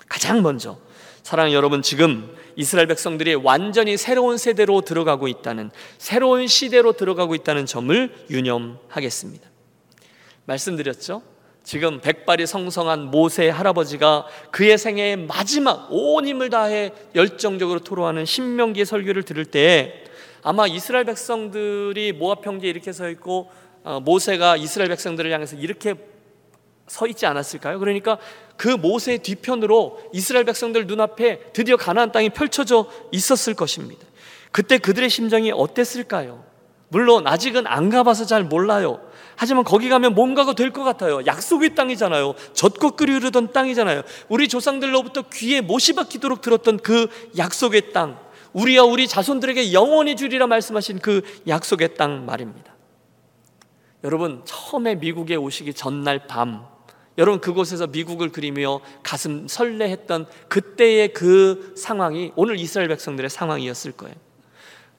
가장 0.08 0.42
먼저 0.42 0.78
사랑 1.22 1.52
여러분 1.52 1.82
지금 1.82 2.34
이스라엘 2.56 2.86
백성들이 2.88 3.34
완전히 3.34 3.96
새로운 3.96 4.38
세대로 4.38 4.80
들어가고 4.80 5.28
있다는 5.28 5.70
새로운 5.98 6.46
시대로 6.46 6.92
들어가고 6.92 7.34
있다는 7.34 7.66
점을 7.66 8.14
유념하겠습니다. 8.30 9.48
말씀드렸죠? 10.46 11.22
지금 11.70 12.00
백발이 12.00 12.48
성성한 12.48 13.12
모세 13.12 13.48
할아버지가 13.48 14.26
그의 14.50 14.76
생애의 14.76 15.18
마지막 15.18 15.86
온 15.90 16.26
힘을 16.26 16.50
다해 16.50 16.90
열정적으로 17.14 17.78
토로하는 17.78 18.24
신명기의 18.24 18.84
설교를 18.84 19.22
들을 19.22 19.44
때 19.44 20.02
아마 20.42 20.66
이스라엘 20.66 21.04
백성들이 21.04 22.14
모압 22.14 22.40
평지에 22.40 22.68
이렇게 22.68 22.90
서 22.90 23.08
있고 23.10 23.52
어, 23.84 24.00
모세가 24.00 24.56
이스라엘 24.56 24.88
백성들을 24.88 25.30
향해서 25.30 25.54
이렇게 25.54 25.94
서 26.88 27.06
있지 27.06 27.24
않았을까요? 27.26 27.78
그러니까 27.78 28.18
그 28.56 28.66
모세의 28.66 29.18
뒤편으로 29.18 30.00
이스라엘 30.12 30.44
백성들 30.46 30.88
눈앞에 30.88 31.52
드디어 31.52 31.76
가나안 31.76 32.10
땅이 32.10 32.30
펼쳐져 32.30 32.90
있었을 33.12 33.54
것입니다. 33.54 34.04
그때 34.50 34.76
그들의 34.78 35.08
심정이 35.08 35.52
어땠을까요? 35.52 36.42
물론 36.88 37.28
아직은 37.28 37.68
안 37.68 37.90
가봐서 37.90 38.26
잘 38.26 38.42
몰라요. 38.42 39.08
하지만 39.40 39.64
거기 39.64 39.88
가면 39.88 40.14
뭔가가 40.14 40.52
될 40.52 40.70
것 40.70 40.84
같아요. 40.84 41.24
약속의 41.24 41.74
땅이잖아요. 41.74 42.34
젖고 42.52 42.90
끓이 42.90 43.10
흐르던 43.12 43.52
땅이잖아요. 43.52 44.02
우리 44.28 44.48
조상들로부터 44.48 45.22
귀에 45.32 45.62
못이 45.62 45.94
박히도록 45.94 46.42
들었던 46.42 46.76
그 46.76 47.08
약속의 47.38 47.94
땅. 47.94 48.18
우리와 48.52 48.84
우리 48.84 49.08
자손들에게 49.08 49.72
영원히 49.72 50.14
주리라 50.14 50.46
말씀하신 50.46 50.98
그 50.98 51.22
약속의 51.48 51.94
땅 51.94 52.26
말입니다. 52.26 52.74
여러분, 54.04 54.42
처음에 54.44 54.96
미국에 54.96 55.36
오시기 55.36 55.72
전날 55.72 56.26
밤, 56.26 56.66
여러분 57.16 57.40
그곳에서 57.40 57.86
미국을 57.86 58.32
그리며 58.32 58.80
가슴 59.02 59.48
설레했던 59.48 60.26
그때의 60.48 61.14
그 61.14 61.72
상황이 61.78 62.32
오늘 62.36 62.60
이스라엘 62.60 62.88
백성들의 62.88 63.30
상황이었을 63.30 63.92
거예요. 63.92 64.14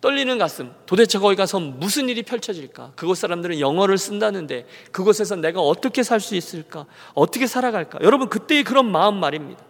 떨리는 0.02 0.38
가슴. 0.40 0.72
도대체 0.88 1.20
거기 1.20 1.36
가서 1.36 1.60
무슨 1.60 2.10
일이 2.10 2.24
펼쳐질까? 2.24 2.94
그곳 2.96 3.18
사람들은 3.20 3.60
영어를 3.60 3.98
쓴다는데 4.00 4.66
그곳에서 4.92 5.36
내가 5.36 5.62
어떻게 5.62 6.02
살 6.04 6.20
수 6.20 6.36
있을까? 6.36 6.86
어떻게 7.14 7.48
살아갈까? 7.48 8.00
여러분 8.02 8.28
그때의 8.28 8.64
그런 8.64 8.92
마음 8.92 9.20
말입니다. 9.20 9.64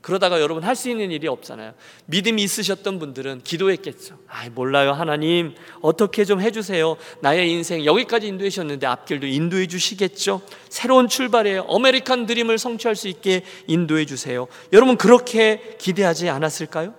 그러다가 0.00 0.40
여러분 0.40 0.62
할 0.62 0.76
수 0.76 0.88
있는 0.88 1.10
일이 1.10 1.26
없잖아요. 1.26 1.74
믿음이 2.06 2.40
있으셨던 2.44 3.00
분들은 3.00 3.40
기도했겠죠. 3.42 4.18
아, 4.28 4.48
몰라요. 4.54 4.92
하나님, 4.92 5.54
어떻게 5.80 6.24
좀 6.24 6.40
해주세요. 6.40 6.96
나의 7.20 7.50
인생 7.50 7.84
여기까지 7.84 8.28
인도해 8.28 8.48
주셨는데 8.48 8.86
앞길도 8.86 9.26
인도해 9.26 9.66
주시겠죠. 9.66 10.42
새로운 10.68 11.08
출발에 11.08 11.58
어메리칸 11.66 12.26
드림을 12.26 12.58
성취할 12.58 12.94
수 12.94 13.08
있게 13.08 13.42
인도해 13.66 14.06
주세요. 14.06 14.46
여러분, 14.72 14.96
그렇게 14.96 15.76
기대하지 15.80 16.28
않았을까요? 16.28 16.94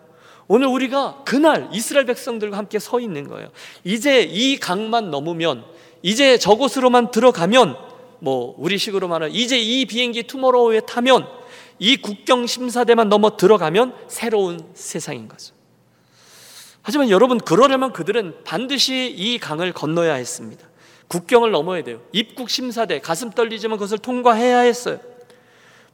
오늘 0.47 0.67
우리가 0.67 1.23
그날 1.25 1.69
이스라엘 1.73 2.05
백성들과 2.05 2.57
함께 2.57 2.79
서 2.79 2.99
있는 2.99 3.27
거예요. 3.27 3.49
이제 3.83 4.21
이 4.21 4.57
강만 4.57 5.11
넘으면, 5.11 5.65
이제 6.01 6.37
저곳으로만 6.37 7.11
들어가면, 7.11 7.75
뭐, 8.19 8.55
우리식으로 8.57 9.07
말하면, 9.07 9.35
이제 9.35 9.57
이 9.59 9.85
비행기 9.85 10.23
투모로우에 10.23 10.81
타면, 10.81 11.27
이 11.79 11.97
국경 11.97 12.47
심사대만 12.47 13.09
넘어 13.09 13.37
들어가면 13.37 13.93
새로운 14.07 14.65
세상인 14.73 15.27
거죠. 15.27 15.53
하지만 16.81 17.09
여러분 17.09 17.37
그러려면 17.37 17.91
그들은 17.91 18.43
반드시 18.45 19.13
이 19.15 19.37
강을 19.39 19.73
건너야 19.73 20.13
했습니다. 20.13 20.65
국경을 21.09 21.51
넘어야 21.51 21.83
돼요. 21.83 22.01
입국 22.13 22.49
심사대 22.49 22.99
가슴 22.99 23.29
떨리지만 23.29 23.77
그것을 23.77 23.97
통과해야 23.97 24.59
했어요. 24.59 24.99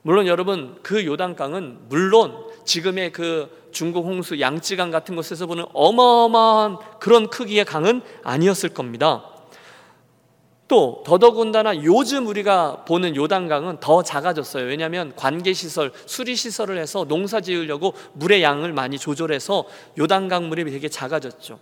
물론 0.03 0.27
여러분 0.27 0.77
그 0.83 1.05
요단강은 1.05 1.89
물론 1.89 2.45
지금의 2.65 3.11
그 3.11 3.49
중국 3.73 4.05
홍수 4.05 4.39
양쯔강 4.39 4.91
같은 4.91 5.15
곳에서 5.15 5.45
보는 5.45 5.65
어마어마한 5.73 6.77
그런 6.99 7.29
크기의 7.29 7.65
강은 7.65 8.01
아니었을 8.23 8.69
겁니다. 8.69 9.29
또 10.67 11.03
더더군다나 11.05 11.83
요즘 11.83 12.25
우리가 12.25 12.86
보는 12.86 13.15
요단강은 13.15 13.79
더 13.79 14.01
작아졌어요. 14.01 14.65
왜냐하면 14.65 15.13
관계시설, 15.15 15.91
수리시설을 16.05 16.77
해서 16.77 17.05
농사 17.05 17.41
지으려고 17.41 17.93
물의 18.13 18.41
양을 18.41 18.73
많이 18.73 18.97
조절해서 18.97 19.65
요단강 19.99 20.49
물이 20.49 20.63
되게 20.71 20.88
작아졌죠. 20.88 21.59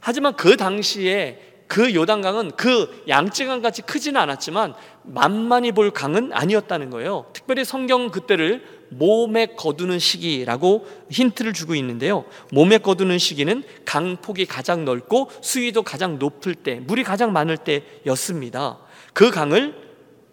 하지만 0.00 0.36
그 0.36 0.56
당시에 0.56 1.54
그 1.66 1.94
요단강은 1.94 2.52
그 2.56 3.02
양쯔강 3.08 3.60
같이 3.60 3.82
크지는 3.82 4.20
않았지만 4.20 4.74
만만히 5.02 5.72
볼 5.72 5.90
강은 5.90 6.32
아니었다는 6.32 6.90
거예요. 6.90 7.26
특별히 7.32 7.64
성경 7.64 8.10
그때를 8.10 8.83
몸에 8.98 9.46
거두는 9.56 9.98
시기라고 9.98 10.86
힌트를 11.10 11.52
주고 11.52 11.74
있는데요. 11.74 12.24
몸에 12.52 12.78
거두는 12.78 13.18
시기는 13.18 13.62
강폭이 13.84 14.46
가장 14.46 14.84
넓고 14.84 15.30
수위도 15.40 15.82
가장 15.82 16.18
높을 16.18 16.54
때, 16.54 16.76
물이 16.80 17.04
가장 17.04 17.32
많을 17.32 17.56
때였습니다. 17.56 18.78
그 19.12 19.30
강을 19.30 19.74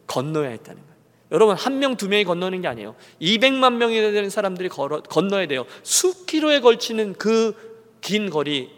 건너야 0.07 0.49
했다는 0.49 0.81
거예요. 0.81 0.91
여러분 1.31 1.55
한 1.55 1.79
명 1.79 1.95
두 1.95 2.09
명이 2.09 2.25
건너는 2.25 2.61
게 2.61 2.67
아니에요. 2.67 2.95
200만 3.21 3.73
명이 3.75 3.95
되는 4.01 4.29
사람들이 4.29 4.69
걸어, 4.69 5.01
건너야 5.01 5.47
돼요. 5.47 5.65
수 5.83 6.25
킬로에 6.25 6.59
걸치는 6.59 7.13
그 7.13 7.71
긴 8.01 8.29
거리 8.29 8.69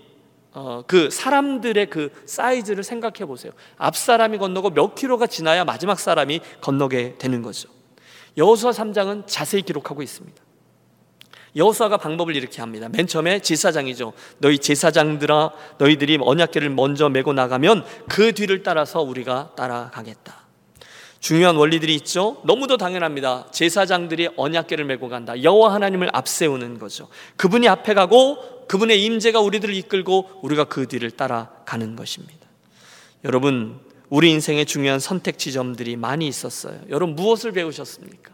어, 0.51 0.83
그 0.85 1.09
사람들의 1.09 1.89
그 1.89 2.11
사이즈를 2.25 2.83
생각해 2.83 3.25
보세요. 3.25 3.53
앞 3.77 3.97
사람이 3.97 4.37
건너고 4.37 4.69
몇 4.69 4.93
킬로가 4.93 5.25
지나야 5.25 5.65
마지막 5.65 5.99
사람이 5.99 6.41
건너게 6.61 7.15
되는 7.17 7.41
거죠. 7.41 7.69
여호수아 8.37 8.71
3장은 8.71 9.23
자세히 9.27 9.61
기록하고 9.61 10.01
있습니다. 10.01 10.41
여호수아가 11.55 11.97
방법을 11.97 12.35
이렇게 12.35 12.61
합니다. 12.61 12.89
맨 12.89 13.05
처음에 13.05 13.39
제사장이죠. 13.39 14.13
너희 14.39 14.57
제사장들아 14.57 15.51
너희들이 15.77 16.17
언약궤를 16.19 16.69
먼저 16.69 17.09
메고 17.09 17.31
나가면 17.33 17.85
그 18.09 18.33
뒤를 18.33 18.63
따라서 18.63 19.01
우리가 19.01 19.51
따라가겠다. 19.55 20.43
중요한 21.19 21.55
원리들이 21.55 21.95
있죠. 21.95 22.41
너무도 22.43 22.75
당연합니다. 22.75 23.47
제사장들이 23.51 24.29
언약궤를 24.35 24.83
메고 24.83 25.07
간다. 25.07 25.41
여호와 25.41 25.73
하나님을 25.73 26.09
앞세우는 26.11 26.79
거죠. 26.79 27.07
그분이 27.37 27.69
앞에 27.69 27.93
가고 27.93 28.65
그분의 28.67 29.03
임재가 29.05 29.39
우리들을 29.39 29.73
이끌고 29.73 30.41
우리가 30.41 30.65
그 30.65 30.87
뒤를 30.87 31.11
따라가는 31.11 31.95
것입니다. 31.95 32.45
여러분 33.23 33.79
우리 34.13 34.29
인생의 34.29 34.67
중요한 34.67 34.99
선택 34.99 35.39
지점들이 35.39 35.95
많이 35.95 36.27
있었어요. 36.27 36.79
여러분 36.89 37.15
무엇을 37.15 37.51
배우셨습니까? 37.51 38.31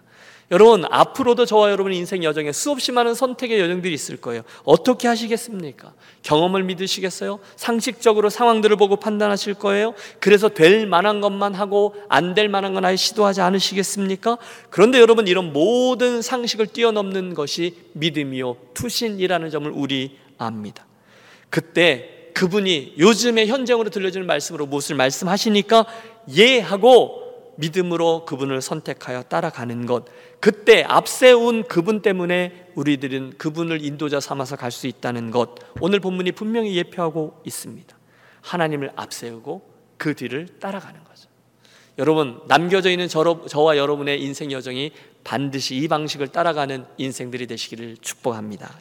여러분 0.52 0.84
앞으로도 0.92 1.46
저와 1.46 1.72
여러분 1.72 1.94
인생 1.94 2.22
여정에 2.22 2.52
수없이 2.52 2.92
많은 2.92 3.14
선택의 3.14 3.62
여정들이 3.62 3.94
있을 3.94 4.18
거예요. 4.18 4.42
어떻게 4.66 5.08
하시겠습니까? 5.08 5.94
경험을 6.24 6.64
믿으시겠어요? 6.64 7.40
상식적으로 7.56 8.30
상황들을 8.30 8.76
보고 8.76 8.98
판단하실 8.98 9.54
거예요? 9.54 9.94
그래서 10.20 10.50
될 10.50 10.86
만한 10.86 11.22
것만 11.22 11.54
하고 11.54 11.96
안 12.10 12.34
될 12.34 12.50
만한 12.50 12.74
건 12.74 12.84
아예 12.84 12.98
시도하지 12.98 13.40
않으시겠습니까? 13.40 14.38
그런데 14.70 15.00
여러분 15.00 15.30
이런 15.30 15.54
모든 15.54 16.22
상식을 16.22 16.68
뛰어넘는 16.68 17.36
것이 17.36 17.78
믿음이요 17.94 18.58
투신이라는 18.74 19.50
점을 19.50 19.72
우리 19.74 20.18
압니다. 20.38 20.86
그때 21.50 22.19
그분이 22.40 22.94
요즘의 22.98 23.48
현장으로 23.48 23.90
들려주는 23.90 24.26
말씀으로 24.26 24.66
무엇을 24.66 24.96
말씀하시니까 24.96 25.86
예 26.38 26.62
하고 26.62 27.54
믿음으로 27.58 28.24
그분을 28.24 28.62
선택하여 28.62 29.24
따라가는 29.24 29.86
것. 29.86 30.06
그때 30.40 30.84
앞세운 30.84 31.64
그분 31.64 32.02
때문에 32.02 32.72
우리들은 32.76 33.34
그분을 33.38 33.84
인도자 33.84 34.22
삼아서 34.22 34.56
갈 34.56 34.72
수 34.72 34.88
있다는 34.88 35.32
것. 35.32 35.56
오늘 35.82 36.00
본문이 36.00 36.32
분명히 36.32 36.78
예표하고 36.78 37.42
있습니다. 37.44 37.98
하나님을 38.40 38.94
앞세우고 38.96 39.70
그 39.98 40.16
뒤를 40.16 40.48
따라가는 40.62 41.04
거죠. 41.04 41.28
여러분, 41.98 42.40
남겨져 42.48 42.90
있는 42.90 43.10
저와 43.10 43.76
여러분의 43.76 44.24
인생 44.24 44.54
여정이 44.54 44.94
반드시 45.26 45.76
이 45.76 45.90
방식을 45.90 46.30
따라가는 46.30 46.86
인생들이 46.96 47.48
되시기를 47.48 47.98
축복합니다. 48.00 48.80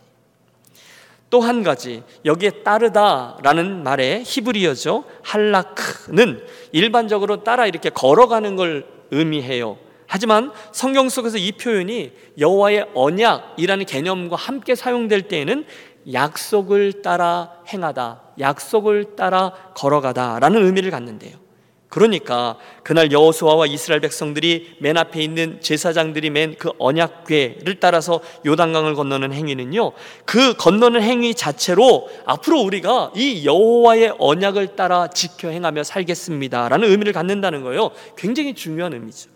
또 1.31 1.41
한 1.41 1.63
가지 1.63 2.03
여기에 2.25 2.63
따르다라는 2.63 3.83
말의 3.83 4.23
히브리어죠 4.25 5.05
할라크는 5.23 6.43
일반적으로 6.73 7.45
따라 7.45 7.67
이렇게 7.67 7.91
걸어가는 7.91 8.57
걸 8.57 8.87
의미해요. 9.11 9.79
하지만 10.07 10.53
성경 10.73 11.09
속에서 11.09 11.37
이 11.37 11.53
표현이 11.53 12.13
여호와의 12.39 12.89
언약이라는 12.95 13.85
개념과 13.85 14.37
함께 14.37 14.75
사용될 14.75 15.23
때에는 15.29 15.67
약속을 16.13 17.03
따라 17.03 17.53
행하다, 17.71 18.23
약속을 18.41 19.17
따라 19.17 19.53
걸어가다라는 19.75 20.65
의미를 20.65 20.91
갖는데요. 20.91 21.48
그러니까 21.89 22.57
그날 22.83 23.11
여호수아와 23.13 23.67
이스라엘 23.67 24.01
백성들이 24.01 24.77
맨 24.79 24.99
앞에 24.99 25.23
있는 25.23 25.59
제사장들이 25.61 26.31
맨 26.31 26.55
그 26.59 26.71
언약궤를 26.79 27.81
따라서 27.81 28.21
요단강을 28.45 28.95
건너는 28.95 29.33
행위는요. 29.33 29.93
그 30.25 30.55
건너는 30.55 31.03
행위 31.03 31.35
자체로 31.35 32.09
앞으로 32.27 32.61
우리가 32.61 33.13
이 33.15 33.47
여호와의 33.47 34.15
언약을 34.19 34.77
따라 34.77 35.09
지켜 35.09 35.49
행하며 35.49 35.85
살겠습니다라는 35.85 36.91
의미를 36.91 37.13
갖는다는 37.13 37.63
거예요. 37.63 37.91
굉장히 38.17 38.55
중요한 38.55 38.93
의미죠. 38.93 39.31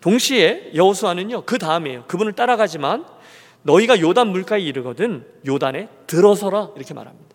동시에 0.00 0.72
여호수아는요. 0.74 1.42
그 1.42 1.58
다음에요. 1.58 2.04
그분을 2.08 2.32
따라가지만 2.32 3.04
너희가 3.62 4.00
요단 4.00 4.28
물가에 4.28 4.60
이르거든 4.60 5.24
요단에 5.46 5.88
들어서라 6.06 6.70
이렇게 6.76 6.92
말합니다. 6.94 7.31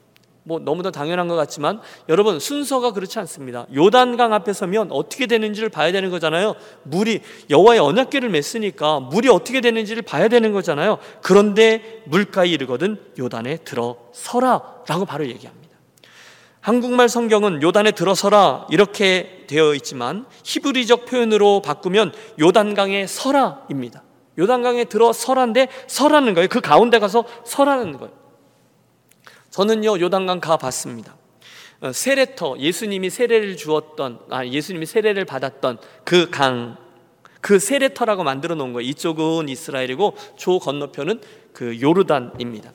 뭐 0.47 0.59
너무도 0.59 0.91
당연한 0.91 1.27
것 1.27 1.35
같지만 1.35 1.81
여러분 2.07 2.39
순서가 2.39 2.93
그렇지 2.93 3.19
않습니다. 3.19 3.65
요단강 3.75 4.31
앞에 4.33 4.53
서면 4.53 4.87
어떻게 4.91 5.27
되는지를 5.27 5.67
봐야 5.67 5.91
되는 5.91 6.09
거잖아요. 6.09 6.55
물이 6.83 7.19
여호와의 7.49 7.81
언약궤를 7.81 8.29
맸으니까 8.29 9.09
물이 9.09 9.27
어떻게 9.27 9.59
되는지를 9.59 10.03
봐야 10.03 10.29
되는 10.29 10.53
거잖아요. 10.53 10.99
그런데 11.21 12.01
물가에 12.05 12.47
이르거든 12.47 12.97
요단에 13.19 13.57
들어서라라고 13.57 15.03
바로 15.05 15.27
얘기합니다. 15.27 15.67
한국말 16.61 17.09
성경은 17.09 17.61
요단에 17.61 17.91
들어서라 17.91 18.67
이렇게 18.69 19.43
되어 19.47 19.73
있지만 19.73 20.25
히브리적 20.45 21.07
표현으로 21.07 21.61
바꾸면 21.61 22.13
요단강에 22.39 23.05
서라입니다. 23.05 24.01
요단강에 24.39 24.85
들어서라인데 24.85 25.67
서라는 25.87 26.35
거예요. 26.35 26.47
그 26.47 26.61
가운데 26.61 26.99
가서 26.99 27.25
서라는 27.43 27.97
거예요. 27.97 28.26
저는요 29.57 29.99
요단강 29.99 30.39
가 30.39 30.55
봤습니다. 30.55 31.15
어, 31.81 31.91
세례터 31.91 32.59
예수님이 32.59 33.09
세례를 33.09 33.57
주었던 33.57 34.19
아 34.29 34.45
예수님이 34.45 34.85
세례를 34.85 35.25
받았던 35.25 35.79
그 36.03 36.29
강, 36.29 36.77
그 37.41 37.57
세례터라고 37.57 38.23
만들어 38.23 38.53
놓은 38.53 38.73
거예요. 38.73 38.87
이쪽은 38.87 39.49
이스라엘이고 39.49 40.15
조 40.35 40.59
건너편은 40.59 41.21
그 41.53 41.81
요르단입니다. 41.81 42.71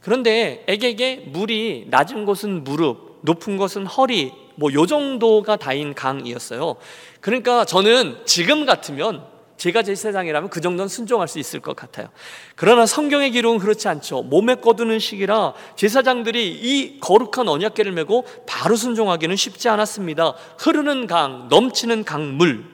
그런데 0.00 0.64
애게게 0.66 1.26
물이 1.28 1.86
낮은 1.90 2.24
곳은 2.24 2.64
무릎, 2.64 3.20
높은 3.22 3.56
곳은 3.56 3.86
허리, 3.86 4.32
뭐 4.56 4.72
요 4.72 4.84
정도가 4.84 5.54
다인 5.54 5.94
강이었어요. 5.94 6.74
그러니까 7.20 7.64
저는 7.64 8.18
지금 8.24 8.66
같으면 8.66 9.24
제가 9.56 9.82
제사장이라면 9.82 10.50
그 10.50 10.60
정도는 10.60 10.88
순종할 10.88 11.28
수 11.28 11.38
있을 11.38 11.60
것 11.60 11.74
같아요. 11.74 12.08
그러나 12.54 12.86
성경의 12.86 13.30
기록은 13.30 13.58
그렇지 13.58 13.88
않죠. 13.88 14.22
몸에 14.22 14.56
꺼두는 14.56 14.98
시기라 14.98 15.54
제사장들이 15.76 16.52
이 16.52 17.00
거룩한 17.00 17.48
언약계를 17.48 17.92
메고 17.92 18.26
바로 18.46 18.76
순종하기는 18.76 19.34
쉽지 19.36 19.68
않았습니다. 19.68 20.34
흐르는 20.58 21.06
강, 21.06 21.48
넘치는 21.48 22.04
강물. 22.04 22.64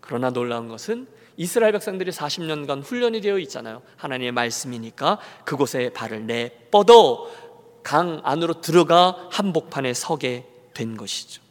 그러나 0.00 0.30
놀라운 0.30 0.68
것은 0.68 1.06
이스라엘 1.36 1.72
백성들이 1.72 2.10
40년간 2.12 2.82
훈련이 2.84 3.20
되어 3.20 3.38
있잖아요. 3.40 3.82
하나님의 3.96 4.32
말씀이니까 4.32 5.18
그곳에 5.44 5.90
발을 5.90 6.26
내 6.26 6.50
뻗어 6.70 7.28
강 7.82 8.20
안으로 8.24 8.60
들어가 8.60 9.28
한복판에 9.30 9.94
서게 9.94 10.46
된 10.74 10.96
것이죠. 10.96 11.42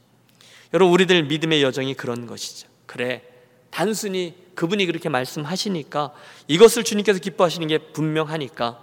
여러분 0.73 0.93
우리들 0.93 1.23
믿음의 1.23 1.63
여정이 1.63 1.93
그런 1.93 2.25
것이죠. 2.27 2.67
그래 2.85 3.23
단순히 3.75 4.33
그분이 4.55 4.85
그렇게 4.85 5.09
말씀하시니까 5.09 6.13
이것을 6.47 6.85
주님께서 6.85 7.19
기뻐하시는 7.19 7.67
게 7.67 7.77
분명하니까 7.77 8.81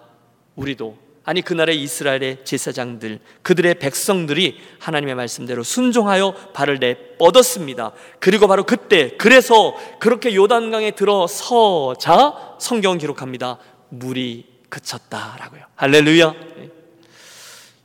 우리도 0.55 0.99
아니 1.25 1.41
그날의 1.41 1.81
이스라엘의 1.81 2.45
제사장들 2.45 3.21
그들의 3.41 3.79
백성들이 3.79 4.61
하나님의 4.81 5.15
말씀대로 5.15 5.63
순종하여 5.63 6.35
발을 6.53 6.79
내 6.79 7.17
뻗었습니다. 7.17 7.93
그리고 8.21 8.47
바로 8.49 8.65
그때 8.65 9.17
그래서 9.17 9.75
그렇게 9.99 10.35
요단강에 10.35 10.91
들어서자 10.91 12.57
성경 12.61 12.99
기록합니다. 12.99 13.57
물이 13.89 14.45
그쳤다라고요. 14.69 15.63
할렐루야. 15.77 16.33
네. 16.33 16.71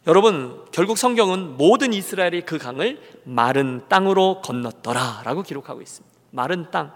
여러분 0.07 0.61
결국 0.73 0.97
성경은 0.97 1.55
모든 1.55 1.93
이스라엘이 1.93 2.41
그 2.41 2.57
강을 2.57 2.99
마른 3.23 3.83
땅으로 3.87 4.41
건넜더라라고 4.41 5.43
기록하고 5.43 5.81
있습니다. 5.81 6.16
마른 6.37 6.67
땅 6.69 6.93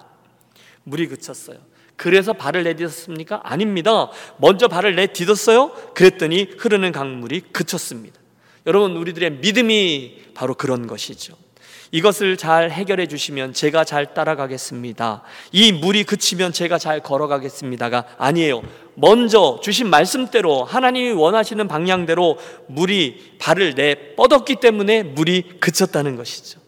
물이 0.83 1.07
그쳤어요. 1.07 1.57
그래서 1.95 2.31
발을 2.33 2.63
내딛었습니까? 2.63 3.41
아닙니다. 3.43 4.11
먼저 4.37 4.67
발을 4.67 4.95
내딛었어요. 4.95 5.71
그랬더니 5.95 6.47
흐르는 6.57 6.91
강물이 6.91 7.41
그쳤습니다. 7.51 8.19
여러분 8.67 8.95
우리들의 8.95 9.31
믿음이 9.33 10.33
바로 10.35 10.53
그런 10.53 10.85
것이죠. 10.85 11.35
이것을 11.89 12.37
잘 12.37 12.71
해결해 12.71 13.07
주시면 13.07 13.53
제가 13.53 13.83
잘 13.83 14.13
따라가겠습니다. 14.13 15.23
이 15.51 15.71
물이 15.71 16.03
그치면 16.05 16.53
제가 16.53 16.77
잘 16.77 17.01
걸어가겠습니다가 17.01 18.05
아니에요. 18.17 18.61
먼저 18.93 19.59
주신 19.61 19.89
말씀대로 19.89 20.63
하나님이 20.63 21.11
원하시는 21.11 21.67
방향대로 21.67 22.37
물이 22.67 23.37
발을 23.39 23.73
내 23.73 24.15
뻗었기 24.15 24.57
때문에 24.61 25.03
물이 25.03 25.57
그쳤다는 25.59 26.15
것이죠. 26.15 26.60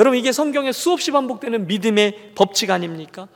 여러분 0.00 0.18
이게 0.18 0.32
성경에 0.32 0.72
수없이 0.72 1.10
반복되는 1.10 1.66
믿음의 1.66 2.32
법칙 2.34 2.70
아닙니까? 2.70 3.28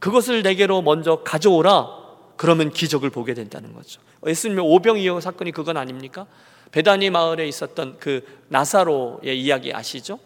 그것을 0.00 0.42
내게로 0.42 0.82
먼저 0.82 1.22
가져오라. 1.24 2.02
그러면 2.36 2.70
기적을 2.70 3.08
보게 3.08 3.32
된다는 3.32 3.72
거죠. 3.72 4.02
예수님의 4.26 4.62
오병이어 4.66 5.20
사건이 5.20 5.52
그건 5.52 5.78
아닙니까? 5.78 6.26
베다니 6.72 7.08
마을에 7.08 7.48
있었던 7.48 7.96
그 7.98 8.20
나사로의 8.48 9.40
이야기 9.40 9.72
아시죠? 9.72 10.18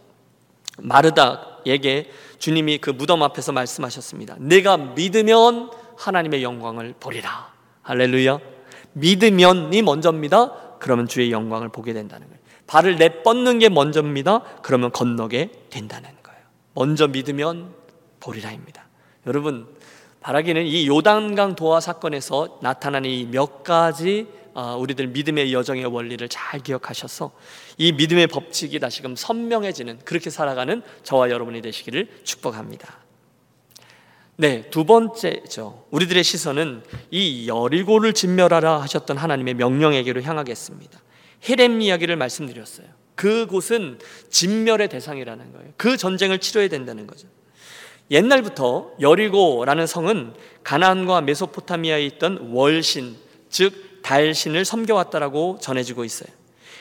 마르다에게 0.78 2.10
주님이 2.40 2.78
그 2.78 2.90
무덤 2.90 3.22
앞에서 3.22 3.52
말씀하셨습니다. 3.52 4.34
내가 4.40 4.76
믿으면 4.76 5.70
하나님의 5.96 6.42
영광을 6.42 6.92
보리라. 6.98 7.52
할렐루야. 7.82 8.40
믿으면이 8.94 9.80
먼저입니다. 9.82 10.78
그러면 10.80 11.06
주의 11.06 11.30
영광을 11.30 11.68
보게 11.68 11.92
된다는 11.92 12.26
거예요. 12.26 12.45
발을 12.66 12.96
내뻗는 12.96 13.58
게 13.60 13.68
먼저입니다. 13.68 14.40
그러면 14.62 14.90
건너게 14.92 15.50
된다는 15.70 16.10
거예요. 16.22 16.40
먼저 16.74 17.06
믿으면 17.06 17.72
보리라입니다. 18.20 18.86
여러분 19.26 19.66
바라기는 20.20 20.66
이 20.66 20.88
요단강 20.88 21.54
도화 21.54 21.80
사건에서 21.80 22.58
나타나는 22.62 23.08
이 23.08 23.26
몇 23.26 23.62
가지 23.62 24.26
아, 24.54 24.74
우리들 24.74 25.08
믿음의 25.08 25.52
여정의 25.52 25.84
원리를 25.84 26.26
잘 26.30 26.60
기억하셔서 26.60 27.30
이 27.76 27.92
믿음의 27.92 28.28
법칙이 28.28 28.80
다시금 28.80 29.14
선명해지는 29.14 29.98
그렇게 30.04 30.30
살아가는 30.30 30.82
저와 31.02 31.28
여러분이 31.30 31.60
되시기를 31.60 32.08
축복합니다. 32.24 32.96
네, 34.36 34.62
두 34.70 34.84
번째죠. 34.84 35.84
우리들의 35.90 36.24
시선은 36.24 36.82
이 37.10 37.46
여리고를 37.48 38.14
진멸하라 38.14 38.80
하셨던 38.82 39.18
하나님의 39.18 39.54
명령에게로 39.54 40.22
향하겠습니다. 40.22 41.00
헤렘 41.48 41.80
이야기를 41.80 42.16
말씀드렸어요. 42.16 42.86
그곳은 43.14 43.98
진멸의 44.30 44.88
대상이라는 44.88 45.52
거예요. 45.52 45.72
그 45.76 45.96
전쟁을 45.96 46.38
치러야 46.38 46.68
된다는 46.68 47.06
거죠. 47.06 47.28
옛날부터 48.10 48.92
여리고라는 49.00 49.86
성은 49.86 50.34
가나안과 50.62 51.22
메소포타미아에 51.22 52.04
있던 52.06 52.50
월신, 52.52 53.16
즉 53.50 54.02
달신을 54.02 54.64
섬겨왔다라고 54.64 55.58
전해지고 55.60 56.04
있어요. 56.04 56.28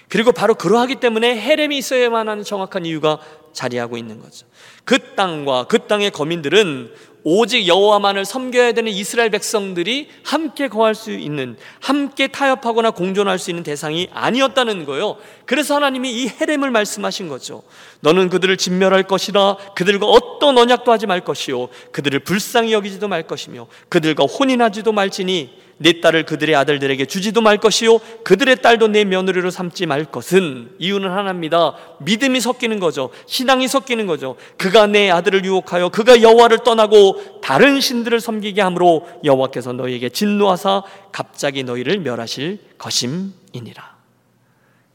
그리고 0.07 0.31
바로 0.31 0.53
그러하기 0.53 0.95
때문에 0.95 1.39
헤렘이 1.39 1.77
있어야만 1.79 2.29
하는 2.29 2.43
정확한 2.43 2.85
이유가 2.85 3.19
자리하고 3.53 3.97
있는 3.97 4.19
거죠. 4.19 4.45
그 4.83 5.15
땅과 5.15 5.65
그 5.65 5.87
땅의 5.87 6.11
거민들은 6.11 6.93
오직 7.27 7.67
여호와만을 7.67 8.23
섬겨야 8.23 8.73
되는 8.73 8.91
이스라엘 8.91 9.31
백성들이 9.31 10.09
함께 10.23 10.67
거할 10.67 10.93
수 10.93 11.11
있는 11.11 11.57
함께 11.81 12.27
타협하거나 12.27 12.91
공존할 12.91 13.39
수 13.39 13.49
있는 13.49 13.63
대상이 13.63 14.07
아니었다는 14.13 14.85
거예요. 14.85 15.17
그래서 15.45 15.75
하나님이 15.75 16.11
이 16.11 16.27
헤렘을 16.29 16.69
말씀하신 16.69 17.27
거죠. 17.27 17.63
너는 18.01 18.29
그들을 18.29 18.55
진멸할 18.57 19.03
것이라 19.03 19.57
그들과 19.75 20.05
어떤 20.05 20.55
언약도 20.55 20.91
하지 20.91 21.07
말 21.07 21.21
것이요 21.21 21.69
그들을 21.91 22.19
불쌍히 22.19 22.73
여기지도 22.73 23.07
말 23.07 23.23
것이며 23.23 23.65
그들과 23.89 24.25
혼인하지도 24.25 24.91
말지니 24.91 25.64
내 25.77 25.99
딸을 25.99 26.23
그들의 26.23 26.55
아들들에게 26.55 27.05
주지도 27.05 27.41
말 27.41 27.57
것이요 27.57 27.99
그들의 28.23 28.61
딸도 28.61 28.87
내 28.87 29.03
며느리로 29.03 29.49
삼지 29.49 29.85
말 29.85 30.05
것은 30.05 30.71
이유는 30.79 31.09
하나입니다. 31.09 31.75
믿음이 31.99 32.39
섞이는 32.39 32.79
거죠. 32.79 33.09
신앙이 33.25 33.67
섞이는 33.67 34.05
거죠. 34.05 34.37
그가 34.57 34.87
내 34.87 35.09
아들을 35.09 35.43
유혹하여 35.43 35.89
그가 35.89 36.21
여호와를 36.21 36.59
떠나고 36.63 37.41
다른 37.41 37.81
신들을 37.81 38.19
섬기게 38.21 38.61
함으로 38.61 39.07
여호와께서 39.23 39.73
너희에게 39.73 40.09
진노하사 40.09 40.83
갑자기 41.11 41.63
너희를 41.63 41.99
멸하실 41.99 42.59
것임이니라. 42.77 43.95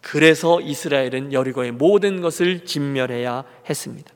그래서 0.01 0.61
이스라엘은 0.61 1.33
여리고의 1.33 1.73
모든 1.73 2.23
것을 2.23 2.65
진멸해야 2.65 3.45
했습니다. 3.69 4.13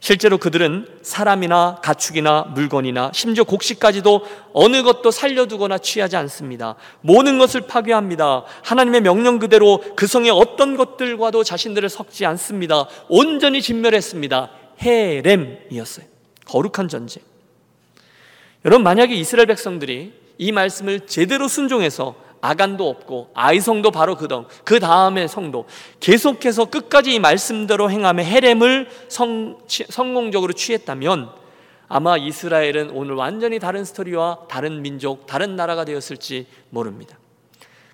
실제로 0.00 0.38
그들은 0.38 0.86
사람이나 1.02 1.80
가축이나 1.82 2.52
물건이나 2.54 3.10
심지어 3.12 3.44
곡식까지도 3.44 4.24
어느 4.52 4.82
것도 4.82 5.10
살려두거나 5.10 5.78
취하지 5.78 6.16
않습니다. 6.16 6.76
모든 7.00 7.38
것을 7.38 7.62
파괴합니다. 7.62 8.44
하나님의 8.62 9.00
명령 9.00 9.38
그대로 9.38 9.82
그 9.96 10.06
성의 10.06 10.30
어떤 10.30 10.76
것들과도 10.76 11.42
자신들을 11.42 11.88
섞지 11.88 12.26
않습니다. 12.26 12.86
온전히 13.08 13.60
진멸했습니다. 13.60 14.50
헤렘이었어요. 14.82 16.06
거룩한 16.46 16.88
전쟁. 16.88 17.22
여러분 18.64 18.82
만약에 18.84 19.14
이스라엘 19.14 19.46
백성들이 19.46 20.12
이 20.38 20.52
말씀을 20.52 21.06
제대로 21.06 21.48
순종해서 21.48 22.14
아간도 22.40 22.88
없고 22.88 23.30
아이성도 23.34 23.90
바로 23.90 24.16
그동 24.16 24.46
그 24.64 24.80
다음에 24.80 25.26
성도 25.26 25.66
계속해서 26.00 26.66
끝까지 26.66 27.14
이 27.14 27.18
말씀대로 27.18 27.90
행함에 27.90 28.24
헤렘을 28.24 28.88
성, 29.08 29.58
성공적으로 29.66 30.52
취했다면 30.52 31.30
아마 31.88 32.16
이스라엘은 32.16 32.90
오늘 32.90 33.14
완전히 33.14 33.58
다른 33.58 33.84
스토리와 33.84 34.46
다른 34.48 34.82
민족, 34.82 35.26
다른 35.26 35.56
나라가 35.56 35.84
되었을지 35.84 36.46
모릅니다. 36.70 37.18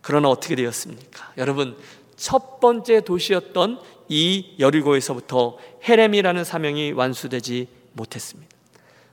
그러나 0.02 0.28
어떻게 0.28 0.56
되었습니까? 0.56 1.32
여러분 1.38 1.76
첫 2.16 2.60
번째 2.60 3.00
도시였던 3.00 3.80
이 4.08 4.54
여리고에서부터 4.58 5.58
헤렘이라는 5.88 6.44
사명이 6.44 6.92
완수되지 6.92 7.68
못했습니다. 7.92 8.54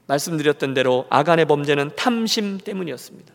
말씀드렸던 0.08 0.74
대로 0.74 1.06
아간의 1.10 1.46
범죄는 1.46 1.92
탐심 1.96 2.58
때문이었습니다. 2.58 3.34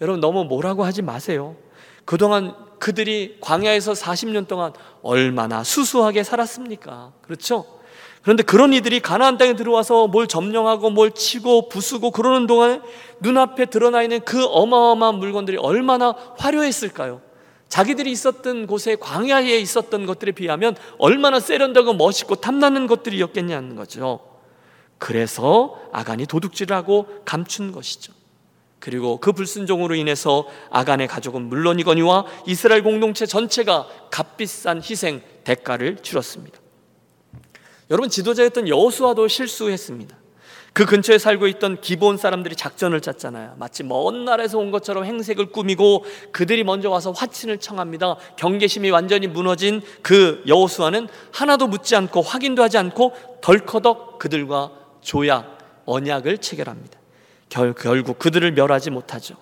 여러분 0.00 0.20
너무 0.20 0.44
뭐라고 0.44 0.84
하지 0.84 1.02
마세요. 1.02 1.56
그동안 2.04 2.54
그들이 2.78 3.38
광야에서 3.40 3.92
40년 3.92 4.46
동안 4.46 4.72
얼마나 5.02 5.64
수수하게 5.64 6.22
살았습니까? 6.22 7.12
그렇죠? 7.22 7.66
그런데 8.22 8.42
그런 8.42 8.72
이들이 8.72 9.00
가나안 9.00 9.38
땅에 9.38 9.54
들어와서 9.54 10.06
뭘 10.06 10.26
점령하고 10.26 10.90
뭘 10.90 11.10
치고 11.12 11.68
부수고 11.68 12.10
그러는 12.10 12.46
동안에 12.46 12.80
눈앞에 13.20 13.66
드러나 13.66 14.02
있는 14.02 14.20
그 14.20 14.44
어마어마한 14.44 15.16
물건들이 15.16 15.56
얼마나 15.56 16.14
화려했을까요? 16.36 17.20
자기들이 17.68 18.10
있었던 18.10 18.66
곳에 18.66 18.96
광야에 18.96 19.58
있었던 19.58 20.06
것들에 20.06 20.32
비하면 20.32 20.76
얼마나 20.98 21.38
세련되고 21.38 21.94
멋있고 21.94 22.36
탐나는 22.36 22.86
것들이었겠냐는 22.86 23.76
거죠. 23.76 24.20
그래서 24.96 25.78
아간이 25.92 26.26
도둑질을 26.26 26.74
하고 26.74 27.06
감춘 27.24 27.72
것이죠. 27.72 28.12
그리고 28.80 29.18
그 29.18 29.32
불순종으로 29.32 29.94
인해서 29.94 30.46
아간의 30.70 31.08
가족은 31.08 31.42
물론이거니와 31.42 32.26
이스라엘 32.46 32.82
공동체 32.82 33.26
전체가 33.26 33.88
값비싼 34.10 34.82
희생 34.82 35.20
대가를 35.44 35.96
치렀습니다. 36.02 36.58
여러분 37.90 38.10
지도자였던 38.10 38.68
여호수아도 38.68 39.28
실수했습니다. 39.28 40.16
그 40.72 40.84
근처에 40.84 41.18
살고 41.18 41.48
있던 41.48 41.80
기본 41.80 42.16
사람들이 42.16 42.54
작전을 42.54 43.00
짰잖아요. 43.00 43.54
마치 43.58 43.82
먼 43.82 44.24
나라에서 44.24 44.58
온 44.58 44.70
것처럼 44.70 45.04
행색을 45.04 45.46
꾸미고 45.46 46.04
그들이 46.30 46.62
먼저 46.62 46.88
와서 46.88 47.10
화친을 47.10 47.58
청합니다. 47.58 48.16
경계심이 48.36 48.90
완전히 48.90 49.26
무너진 49.26 49.82
그 50.02 50.42
여호수아는 50.46 51.08
하나도 51.32 51.66
묻지 51.66 51.96
않고 51.96 52.22
확인도 52.22 52.62
하지 52.62 52.78
않고 52.78 53.12
덜커덕 53.40 54.18
그들과 54.20 54.70
조약 55.00 55.58
언약을 55.86 56.38
체결합니다. 56.38 56.97
결, 57.48 57.74
결국 57.74 58.18
그들을 58.18 58.50
멸하지 58.52 58.90
못하죠. 58.90 59.36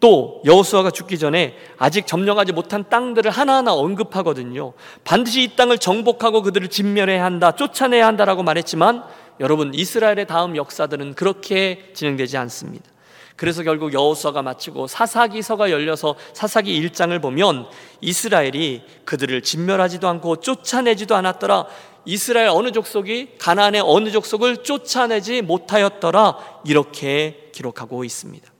또 0.00 0.42
여호수아가 0.44 0.90
죽기 0.90 1.18
전에 1.18 1.56
아직 1.78 2.06
점령하지 2.06 2.52
못한 2.52 2.84
땅들을 2.88 3.30
하나하나 3.30 3.72
언급하거든요. 3.72 4.74
반드시 5.04 5.42
이 5.42 5.56
땅을 5.56 5.78
정복하고 5.78 6.42
그들을 6.42 6.68
진멸해야 6.68 7.24
한다, 7.24 7.52
쫓아내야 7.52 8.06
한다라고 8.06 8.42
말했지만 8.42 9.04
여러분 9.40 9.72
이스라엘의 9.74 10.26
다음 10.26 10.56
역사들은 10.56 11.14
그렇게 11.14 11.90
진행되지 11.94 12.36
않습니다. 12.36 12.84
그래서 13.36 13.62
결국 13.64 13.92
여호수아가 13.92 14.42
마치고 14.42 14.86
사사기서가 14.86 15.70
열려서 15.70 16.14
사사기 16.34 16.80
1장을 16.80 17.20
보면 17.20 17.66
이스라엘이 18.00 18.82
그들을 19.04 19.42
진멸하지도 19.42 20.06
않고 20.06 20.36
쫓아내지도 20.36 21.16
않았더라. 21.16 21.66
이스라엘 22.04 22.48
어느 22.48 22.70
족속이 22.72 23.38
가나안의 23.38 23.82
어느 23.84 24.10
족속을 24.10 24.62
쫓아내지 24.64 25.42
못하였더라. 25.42 26.60
이렇게 26.64 27.50
기록하고 27.52 28.04
있습니다. 28.04 28.52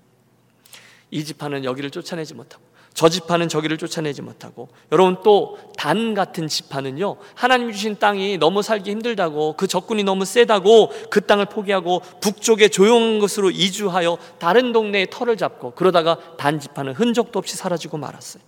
이 1.10 1.24
지파는 1.24 1.64
여기를 1.64 1.90
쫓아내지 1.90 2.34
못하고 2.34 2.64
저 2.94 3.08
지파는 3.08 3.48
저기를 3.48 3.76
쫓아내지 3.76 4.22
못하고 4.22 4.68
여러분 4.92 5.22
또 5.22 5.56
단 5.84 6.14
같은 6.14 6.48
지파는요 6.48 7.16
하나님 7.34 7.70
주신 7.70 7.98
땅이 7.98 8.38
너무 8.38 8.62
살기 8.62 8.90
힘들다고 8.90 9.54
그 9.54 9.66
적군이 9.66 10.02
너무 10.02 10.24
세다고 10.24 10.90
그 11.10 11.20
땅을 11.20 11.44
포기하고 11.46 12.00
북쪽에 12.22 12.68
조용한 12.68 13.18
곳으로 13.18 13.50
이주하여 13.50 14.16
다른 14.38 14.72
동네에 14.72 15.08
터를 15.10 15.36
잡고 15.36 15.72
그러다가 15.72 16.16
단 16.38 16.58
지파는 16.58 16.94
흔적도 16.94 17.38
없이 17.38 17.54
사라지고 17.54 17.98
말았어요. 17.98 18.42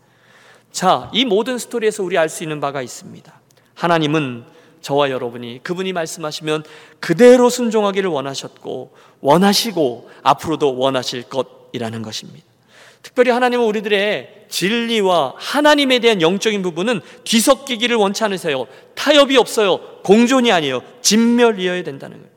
자, 0.72 1.10
이 1.12 1.26
모든 1.26 1.58
스토리에서 1.58 2.02
우리 2.02 2.16
알 2.16 2.30
수 2.30 2.42
있는 2.42 2.58
바가 2.58 2.80
있습니다. 2.80 3.40
하나님은 3.74 4.44
저와 4.80 5.10
여러분이 5.10 5.60
그분이 5.62 5.92
말씀하시면 5.92 6.64
그대로 7.00 7.50
순종하기를 7.50 8.08
원하셨고 8.10 8.92
원하시고 9.20 10.10
앞으로도 10.22 10.76
원하실 10.78 11.24
것이라는 11.24 12.02
것입니다. 12.02 12.44
특별히 13.02 13.30
하나님은 13.30 13.64
우리들의 13.66 14.46
진리와 14.48 15.34
하나님에 15.36 16.00
대한 16.00 16.20
영적인 16.20 16.62
부분은 16.62 17.00
뒤섞이기를 17.24 17.96
원치 17.96 18.24
않으세요. 18.24 18.66
타협이 18.94 19.36
없어요. 19.36 19.78
공존이 20.02 20.50
아니에요. 20.50 20.82
진멸이어야 21.02 21.82
된다는 21.82 22.18
거예요. 22.18 22.35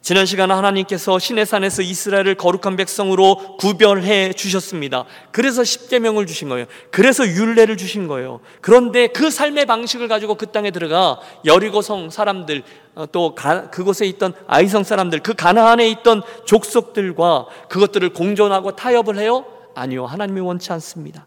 지난 0.00 0.26
시간 0.26 0.50
하나님께서 0.50 1.18
신의 1.18 1.44
산에서 1.44 1.82
이스라엘을 1.82 2.36
거룩한 2.36 2.76
백성으로 2.76 3.56
구별해 3.58 4.32
주셨습니다. 4.32 5.04
그래서 5.32 5.64
십계명을 5.64 6.26
주신 6.26 6.48
거예요. 6.48 6.66
그래서 6.90 7.26
율례를 7.26 7.76
주신 7.76 8.06
거예요. 8.06 8.40
그런데 8.60 9.08
그 9.08 9.30
삶의 9.30 9.66
방식을 9.66 10.08
가지고 10.08 10.36
그 10.36 10.46
땅에 10.46 10.70
들어가 10.70 11.20
여리고성 11.44 12.10
사람들 12.10 12.62
어, 12.94 13.06
또 13.12 13.34
그곳에 13.70 14.06
있던 14.06 14.32
아이성 14.46 14.84
사람들 14.84 15.20
그 15.20 15.34
가나안에 15.34 15.88
있던 15.90 16.22
족속들과 16.46 17.46
그것들을 17.68 18.08
공존하고 18.12 18.76
타협을 18.76 19.18
해요. 19.18 19.44
아니요. 19.74 20.06
하나님이 20.06 20.40
원치 20.40 20.72
않습니다. 20.72 21.26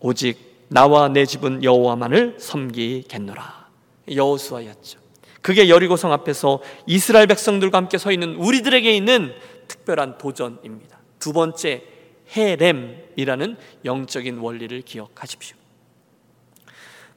오직 0.00 0.64
나와 0.68 1.08
내 1.08 1.26
집은 1.26 1.62
여호와만을 1.62 2.36
섬기겠노라. 2.38 3.68
여호수아였죠. 4.12 5.03
그게 5.44 5.68
여리고성 5.68 6.10
앞에서 6.10 6.62
이스라엘 6.86 7.26
백성들과 7.26 7.76
함께 7.76 7.98
서 7.98 8.10
있는 8.10 8.34
우리들에게 8.36 8.90
있는 8.96 9.34
특별한 9.68 10.16
도전입니다. 10.16 10.98
두 11.18 11.34
번째 11.34 11.82
헤렘이라는 12.34 13.58
영적인 13.84 14.38
원리를 14.38 14.80
기억하십시오. 14.80 15.58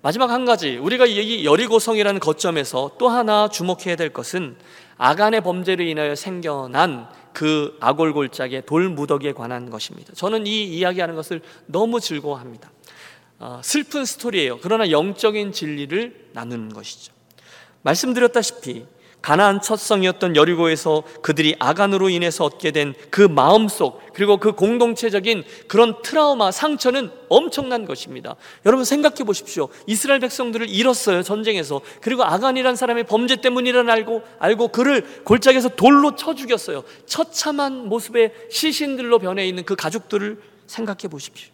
마지막 0.02 0.30
한 0.30 0.44
가지 0.44 0.76
우리가 0.76 1.06
이 1.06 1.46
여리고성이라는 1.46 2.20
거점에서 2.20 2.98
또 3.00 3.08
하나 3.08 3.48
주목해야 3.48 3.96
될 3.96 4.10
것은 4.12 4.58
아간의 4.98 5.40
범죄로 5.40 5.86
인하여 5.86 6.14
생겨난 6.14 7.08
그 7.32 7.78
아골골짝의 7.80 8.66
돌무더기에 8.66 9.32
관한 9.32 9.70
것입니다. 9.70 10.12
저는 10.16 10.46
이 10.48 10.66
이야기하는 10.66 11.16
것을 11.16 11.42
너무 11.66 12.02
즐거워합니다. 12.02 12.70
어, 13.40 13.62
슬픈 13.64 14.04
스토리예요. 14.04 14.60
그러나 14.62 14.92
영적인 14.92 15.54
진리를 15.54 16.32
나누는 16.34 16.74
것이죠. 16.74 17.16
말씀드렸다시피 17.88 18.86
가나안 19.22 19.62
첫 19.62 19.80
성이었던 19.80 20.36
여리고에서 20.36 21.04
그들이 21.22 21.56
아간으로 21.60 22.10
인해서 22.10 22.46
얻게 22.46 22.72
된 22.72 22.94
그 23.10 23.22
마음속 23.22 24.02
그리고 24.14 24.38
그 24.38 24.52
공동체적인 24.52 25.44
그런 25.68 26.02
트라우마 26.04 26.52
상처는 26.52 27.12
엄청난 27.30 27.86
것입니다. 27.86 28.36
여러분 28.66 28.86
생각해 28.86 29.24
보십시오. 29.26 29.70
이스라엘 29.88 30.20
백성들을 30.20 30.70
잃었어요 30.70 31.24
전쟁에서 31.24 31.82
그리고 32.02 32.24
아간이란 32.24 32.76
사람의 32.76 33.06
범죄 33.06 33.38
때문이란 33.38 33.90
알고 33.90 34.22
알고 34.40 34.68
그를 34.70 35.24
골짜기에서 35.24 35.70
돌로 35.70 36.16
쳐 36.16 36.36
죽였어요. 36.36 36.84
처참한 37.06 37.88
모습의 37.90 38.34
시신들로 38.52 39.20
변해 39.20 39.48
있는 39.48 39.66
그 39.66 39.76
가족들을 39.76 40.40
생각해 40.68 41.08
보십시오. 41.10 41.52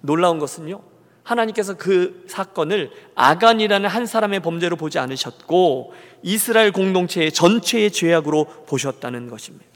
놀라운 0.00 0.38
것은요. 0.38 0.93
하나님께서 1.24 1.76
그 1.76 2.24
사건을 2.28 2.90
아간이라는 3.14 3.88
한 3.88 4.06
사람의 4.06 4.40
범죄로 4.40 4.76
보지 4.76 4.98
않으셨고 4.98 5.94
이스라엘 6.22 6.70
공동체의 6.70 7.32
전체의 7.32 7.90
죄악으로 7.90 8.44
보셨다는 8.66 9.28
것입니다. 9.28 9.66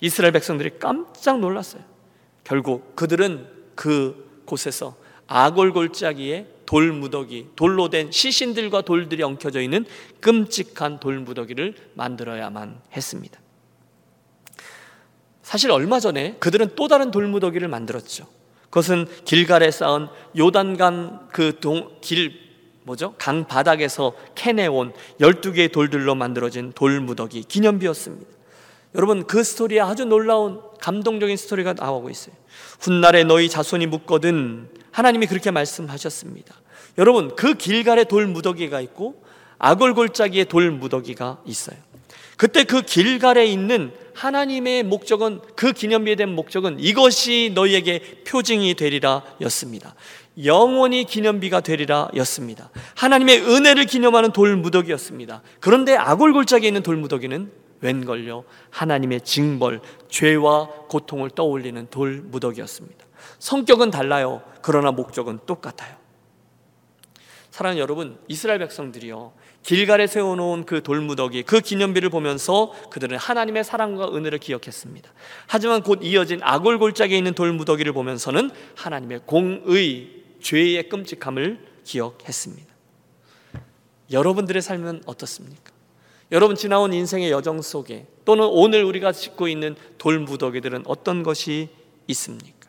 이스라엘 0.00 0.32
백성들이 0.32 0.78
깜짝 0.78 1.40
놀랐어요. 1.40 1.82
결국 2.44 2.96
그들은 2.96 3.46
그 3.74 4.42
곳에서 4.46 4.96
아골골짜기에 5.26 6.46
돌 6.66 6.92
무더기, 6.92 7.48
돌로 7.56 7.90
된 7.90 8.10
시신들과 8.10 8.82
돌들이 8.82 9.22
엉켜져 9.22 9.60
있는 9.60 9.84
끔찍한 10.20 11.00
돌 11.00 11.18
무더기를 11.18 11.74
만들어야만 11.94 12.80
했습니다. 12.96 13.40
사실 15.42 15.70
얼마 15.72 15.98
전에 15.98 16.36
그들은 16.38 16.70
또 16.76 16.86
다른 16.86 17.10
돌 17.10 17.26
무더기를 17.26 17.66
만들었죠. 17.66 18.28
그것은 18.70 19.06
길갈에 19.24 19.70
쌓은 19.70 20.08
요단강 20.38 21.28
그길 21.32 22.50
뭐죠? 22.84 23.14
강 23.18 23.46
바닥에서 23.46 24.14
캐내온 24.34 24.92
12개의 25.20 25.70
돌들로 25.70 26.14
만들어진 26.14 26.72
돌무더기 26.72 27.42
기념비였습니다. 27.42 28.30
여러분 28.94 29.26
그 29.26 29.44
스토리에 29.44 29.80
아주 29.80 30.04
놀라운 30.04 30.60
감동적인 30.80 31.36
스토리가 31.36 31.74
나오고 31.74 32.10
있어요. 32.10 32.34
훗날에 32.80 33.24
너희 33.24 33.48
자손이 33.48 33.86
묻거든 33.86 34.68
하나님이 34.90 35.26
그렇게 35.26 35.50
말씀하셨습니다. 35.50 36.54
여러분 36.98 37.34
그 37.36 37.54
길갈에 37.54 38.04
돌 38.04 38.26
무더기가 38.26 38.80
있고 38.80 39.22
아골골짜기에 39.58 40.44
돌 40.44 40.70
무더기가 40.70 41.42
있어요. 41.44 41.76
그때 42.40 42.64
그 42.64 42.80
길갈에 42.80 43.44
있는 43.44 43.92
하나님의 44.14 44.84
목적은 44.84 45.42
그 45.56 45.74
기념비에 45.74 46.14
대한 46.16 46.34
목적은 46.34 46.80
이것이 46.80 47.52
너희에게 47.54 48.22
표징이 48.26 48.72
되리라 48.76 49.22
였습니다. 49.42 49.94
영원히 50.42 51.04
기념비가 51.04 51.60
되리라 51.60 52.08
였습니다. 52.16 52.70
하나님의 52.96 53.42
은혜를 53.42 53.84
기념하는 53.84 54.32
돌무더기였습니다. 54.32 55.42
그런데 55.60 55.96
아골골짜기에 55.96 56.66
있는 56.66 56.82
돌무더기는 56.82 57.52
웬걸요? 57.82 58.44
하나님의 58.70 59.20
징벌, 59.20 59.82
죄와 60.08 60.66
고통을 60.88 61.28
떠올리는 61.28 61.86
돌무더기였습니다. 61.90 63.04
성격은 63.38 63.90
달라요. 63.90 64.40
그러나 64.62 64.92
목적은 64.92 65.40
똑같아요. 65.44 65.94
사랑하는 67.50 67.82
여러분, 67.82 68.18
이스라엘 68.28 68.60
백성들이요. 68.60 69.32
길갈에 69.62 70.06
세워놓은 70.06 70.64
그 70.64 70.82
돌무더기, 70.82 71.42
그 71.42 71.60
기념비를 71.60 72.08
보면서 72.08 72.72
그들은 72.90 73.18
하나님의 73.18 73.62
사랑과 73.64 74.08
은혜를 74.08 74.38
기억했습니다. 74.38 75.12
하지만 75.46 75.82
곧 75.82 76.00
이어진 76.02 76.40
아골골짜기에 76.42 77.16
있는 77.16 77.34
돌무더기를 77.34 77.92
보면서는 77.92 78.50
하나님의 78.74 79.20
공의, 79.26 80.22
죄의 80.40 80.88
끔찍함을 80.88 81.66
기억했습니다. 81.84 82.70
여러분들의 84.10 84.60
삶은 84.62 85.02
어떻습니까? 85.06 85.72
여러분 86.32 86.56
지나온 86.56 86.92
인생의 86.92 87.30
여정 87.30 87.60
속에 87.60 88.06
또는 88.24 88.46
오늘 88.46 88.84
우리가 88.84 89.12
짓고 89.12 89.48
있는 89.48 89.76
돌무더기들은 89.98 90.84
어떤 90.86 91.22
것이 91.22 91.68
있습니까? 92.06 92.68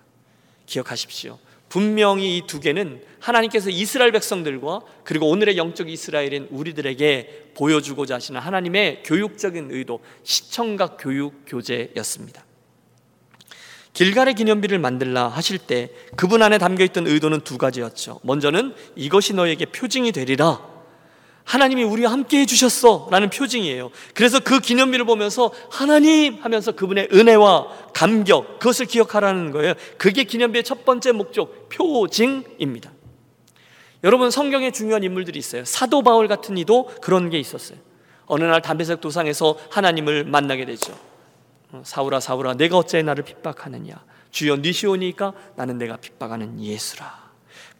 기억하십시오. 0.65 1.37
분명히 1.72 2.38
이 2.38 2.41
두 2.45 2.59
개는 2.59 3.01
하나님께서 3.19 3.69
이스라엘 3.69 4.11
백성들과 4.11 4.82
그리고 5.05 5.30
오늘의 5.30 5.55
영적 5.55 5.89
이스라엘인 5.89 6.49
우리들에게 6.51 7.51
보여주고자 7.55 8.15
하시는 8.15 8.41
하나님의 8.41 9.03
교육적인 9.05 9.69
의도, 9.72 10.01
시청각 10.24 10.97
교육 10.99 11.43
교재였습니다. 11.47 12.43
길갈의 13.93 14.34
기념비를 14.34 14.80
만들라 14.80 15.30
하실 15.30 15.59
때 15.59 15.91
그분 16.17 16.41
안에 16.41 16.57
담겨 16.57 16.84
있던 16.84 17.07
의도는 17.07 17.41
두 17.41 17.57
가지였죠. 17.57 18.19
먼저는 18.24 18.74
이것이 18.97 19.34
너에게 19.34 19.65
표징이 19.65 20.11
되리라. 20.11 20.70
하나님이 21.51 21.83
우리와 21.83 22.13
함께 22.13 22.39
해주셨어 22.39 23.09
라는 23.11 23.29
표징이에요. 23.29 23.91
그래서 24.13 24.39
그 24.39 24.61
기념비를 24.61 25.03
보면서 25.03 25.51
하나님 25.69 26.41
하면서 26.41 26.71
그분의 26.71 27.09
은혜와 27.11 27.91
감격, 27.93 28.57
그것을 28.59 28.85
기억하라는 28.85 29.51
거예요. 29.51 29.73
그게 29.97 30.23
기념비의 30.23 30.63
첫 30.63 30.85
번째 30.85 31.11
목적, 31.11 31.67
표징입니다. 31.67 32.93
여러분, 34.05 34.31
성경에 34.31 34.71
중요한 34.71 35.03
인물들이 35.03 35.37
있어요. 35.39 35.65
사도 35.65 36.03
바울 36.03 36.29
같은 36.29 36.57
이도 36.57 36.89
그런 37.01 37.29
게 37.29 37.37
있었어요. 37.37 37.77
어느 38.27 38.45
날 38.45 38.61
담배색 38.61 39.01
도상에서 39.01 39.57
하나님을 39.71 40.23
만나게 40.23 40.63
되죠. 40.63 40.97
어, 41.73 41.81
사울아, 41.83 42.21
사울아, 42.21 42.53
내가 42.53 42.77
어째 42.77 43.01
나를 43.01 43.25
핍박하느냐? 43.25 43.95
주여, 44.31 44.55
니시오니까 44.55 45.33
나는 45.57 45.77
내가 45.77 45.97
핍박하는 45.97 46.61
예수라. 46.61 47.20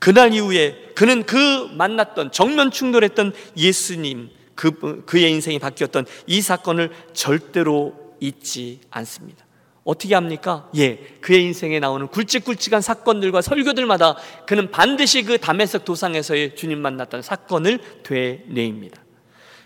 그날 0.02 0.34
이후에 0.34 0.94
그는 0.96 1.24
그 1.28 1.70
만났던 1.74 2.32
정면 2.32 2.72
충돌했던 2.72 3.34
예수님 3.56 4.32
그, 4.56 5.06
그의 5.06 5.32
인생이 5.32 5.60
바뀌었던 5.60 6.08
이 6.26 6.42
사건을 6.42 6.90
절대로 7.14 7.94
잊지 8.20 8.80
않습니다. 8.90 9.46
어떻게 9.84 10.16
합니까? 10.16 10.68
예, 10.76 10.98
그의 11.22 11.44
인생에 11.44 11.80
나오는 11.80 12.08
굵직굵직한 12.08 12.82
사건들과 12.82 13.42
설교들마다 13.42 14.18
그는 14.48 14.72
반드시 14.72 15.22
그 15.22 15.38
담에색 15.38 15.86
도상에서의 15.86 16.56
주님 16.56 16.80
만났던 16.80 17.22
사건을 17.22 17.80
되뇌입니다. 18.02 19.04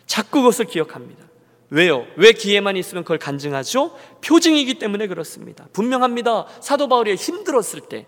자꾸 0.05 0.39
그것을 0.39 0.65
기억합니다. 0.65 1.23
왜요? 1.69 2.05
왜 2.17 2.33
기회만 2.33 2.75
있으면 2.75 3.05
그걸 3.05 3.19
간증하죠? 3.19 3.97
표징이기 4.23 4.79
때문에 4.79 5.07
그렇습니다. 5.07 5.67
분명합니다. 5.71 6.47
사도 6.59 6.89
바울이 6.89 7.15
힘들었을 7.15 7.81
때, 7.89 8.05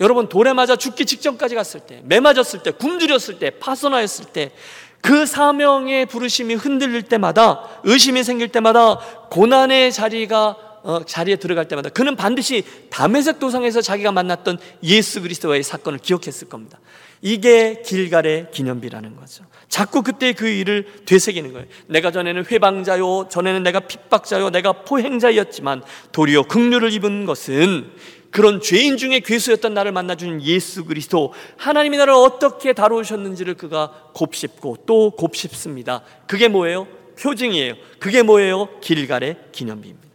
여러분 0.00 0.28
돌에 0.28 0.52
맞아 0.52 0.76
죽기 0.76 1.06
직전까지 1.06 1.54
갔을 1.54 1.80
때, 1.80 2.00
매 2.04 2.20
맞았을 2.20 2.62
때, 2.62 2.70
굶주렸을 2.72 3.38
때, 3.38 3.50
파선하였을 3.50 4.26
때, 4.26 4.52
그 5.00 5.26
사명의 5.26 6.06
부르심이 6.06 6.54
흔들릴 6.54 7.02
때마다, 7.02 7.68
의심이 7.84 8.24
생길 8.24 8.48
때마다, 8.48 8.98
고난의 9.30 9.92
자리가 9.92 10.56
어, 10.84 11.02
자리에 11.02 11.36
들어갈 11.36 11.66
때마다 11.66 11.88
그는 11.88 12.14
반드시 12.14 12.62
담에색 12.90 13.38
도상에서 13.38 13.80
자기가 13.80 14.12
만났던 14.12 14.58
예수 14.82 15.22
그리스도와의 15.22 15.62
사건을 15.62 15.98
기억했을 15.98 16.50
겁니다. 16.50 16.78
이게 17.22 17.80
길갈의 17.80 18.48
기념비라는 18.52 19.16
거죠. 19.16 19.46
자꾸 19.70 20.02
그때 20.02 20.34
그 20.34 20.46
일을 20.46 21.04
되새기는 21.06 21.54
거예요. 21.54 21.66
내가 21.86 22.10
전에는 22.10 22.44
회방자요, 22.50 23.28
전에는 23.30 23.62
내가 23.62 23.80
핍박자요, 23.80 24.50
내가 24.50 24.72
포행자였지만 24.84 25.82
도리어 26.12 26.42
극류를 26.42 26.92
입은 26.92 27.24
것은 27.24 27.90
그런 28.34 28.60
죄인 28.60 28.96
중에 28.96 29.20
괴수였던 29.20 29.74
나를 29.74 29.92
만나주는 29.92 30.42
예수 30.42 30.84
그리스도 30.84 31.32
하나님이 31.56 31.98
나를 31.98 32.14
어떻게 32.14 32.72
다루셨는지를 32.72 33.54
그가 33.54 34.10
곱씹고 34.12 34.78
또 34.86 35.12
곱씹습니다. 35.12 36.02
그게 36.26 36.48
뭐예요? 36.48 36.88
표징이에요. 37.16 37.74
그게 38.00 38.22
뭐예요? 38.22 38.80
길갈의 38.80 39.36
기념비입니다. 39.52 40.08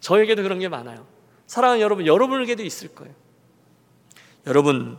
저에게도 0.00 0.42
그런 0.42 0.58
게 0.58 0.68
많아요. 0.68 1.06
사랑하는 1.46 1.80
여러분, 1.80 2.06
여러분에게도 2.06 2.62
있을 2.62 2.88
거예요. 2.88 3.14
여러분 4.46 4.98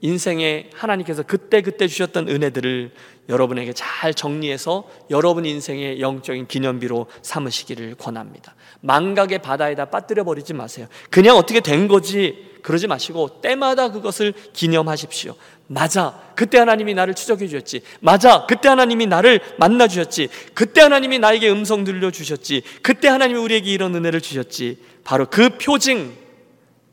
인생에 0.00 0.70
하나님께서 0.74 1.22
그때 1.22 1.60
그때 1.60 1.88
주셨던 1.88 2.28
은혜들을 2.28 2.92
여러분에게 3.28 3.72
잘 3.72 4.14
정리해서 4.14 4.88
여러분 5.10 5.44
인생의 5.44 6.00
영적인 6.00 6.46
기념비로 6.46 7.06
삼으시기를 7.22 7.96
권합니다. 7.96 8.54
망각의 8.80 9.40
바다에다 9.40 9.86
빠뜨려 9.86 10.24
버리지 10.24 10.54
마세요. 10.54 10.86
그냥 11.10 11.36
어떻게 11.36 11.60
된 11.60 11.88
거지 11.88 12.48
그러지 12.62 12.86
마시고 12.86 13.40
때마다 13.40 13.90
그것을 13.90 14.32
기념하십시오. 14.52 15.34
맞아. 15.66 16.20
그때 16.34 16.58
하나님이 16.58 16.94
나를 16.94 17.14
추적해 17.14 17.46
주셨지. 17.46 17.82
맞아. 18.00 18.46
그때 18.46 18.68
하나님이 18.68 19.06
나를 19.06 19.40
만나 19.58 19.86
주셨지. 19.86 20.28
그때 20.54 20.80
하나님이 20.80 21.18
나에게 21.18 21.50
음성 21.50 21.84
들려 21.84 22.10
주셨지. 22.10 22.62
그때 22.82 23.08
하나님이 23.08 23.38
우리에게 23.38 23.70
이런 23.70 23.94
은혜를 23.94 24.20
주셨지. 24.20 24.78
바로 25.04 25.26
그 25.26 25.50
표징 25.58 26.14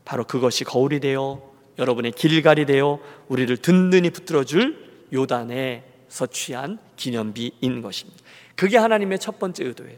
바로 0.03 0.23
그것이 0.25 0.63
거울이 0.63 0.99
되어 0.99 1.54
여러분의 1.77 2.11
길갈이 2.13 2.65
되어 2.65 2.99
우리를 3.27 3.55
든든히 3.57 4.09
붙들어 4.09 4.43
줄 4.43 4.77
요단에서 5.13 6.27
취한 6.31 6.79
기념비인 6.95 7.81
것입니다. 7.81 8.23
그게 8.55 8.77
하나님의 8.77 9.19
첫 9.19 9.39
번째 9.39 9.65
의도예요. 9.65 9.97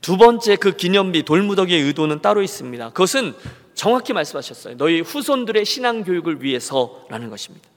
두 0.00 0.16
번째 0.16 0.56
그 0.56 0.76
기념비 0.76 1.24
돌무더기의 1.24 1.82
의도는 1.82 2.22
따로 2.22 2.42
있습니다. 2.42 2.90
그것은 2.90 3.34
정확히 3.74 4.12
말씀하셨어요. 4.12 4.76
너희 4.76 5.00
후손들의 5.00 5.64
신앙 5.64 6.04
교육을 6.04 6.42
위해서라는 6.42 7.28
것입니다. 7.28 7.68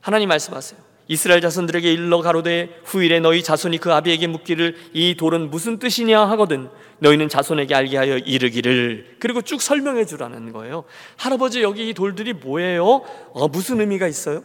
하나님 0.00 0.28
말씀하세요. 0.28 0.80
이스라엘 1.08 1.40
자손들에게 1.40 1.92
일러 1.92 2.20
가로되 2.20 2.80
후일에 2.84 3.20
너희 3.20 3.42
자손이 3.42 3.78
그 3.78 3.92
아비에게 3.92 4.26
묻기를 4.26 4.76
이 4.92 5.14
돌은 5.16 5.50
무슨 5.50 5.78
뜻이냐 5.78 6.24
하거든 6.30 6.68
너희는 6.98 7.28
자손에게 7.28 7.74
알게 7.74 7.96
하여 7.96 8.18
이르기를 8.18 9.16
그리고 9.20 9.42
쭉 9.42 9.62
설명해 9.62 10.06
주라는 10.06 10.52
거예요. 10.52 10.84
할아버지 11.16 11.62
여기 11.62 11.88
이 11.88 11.94
돌들이 11.94 12.32
뭐예요? 12.32 13.02
어, 13.32 13.48
무슨 13.48 13.80
의미가 13.80 14.08
있어요? 14.08 14.42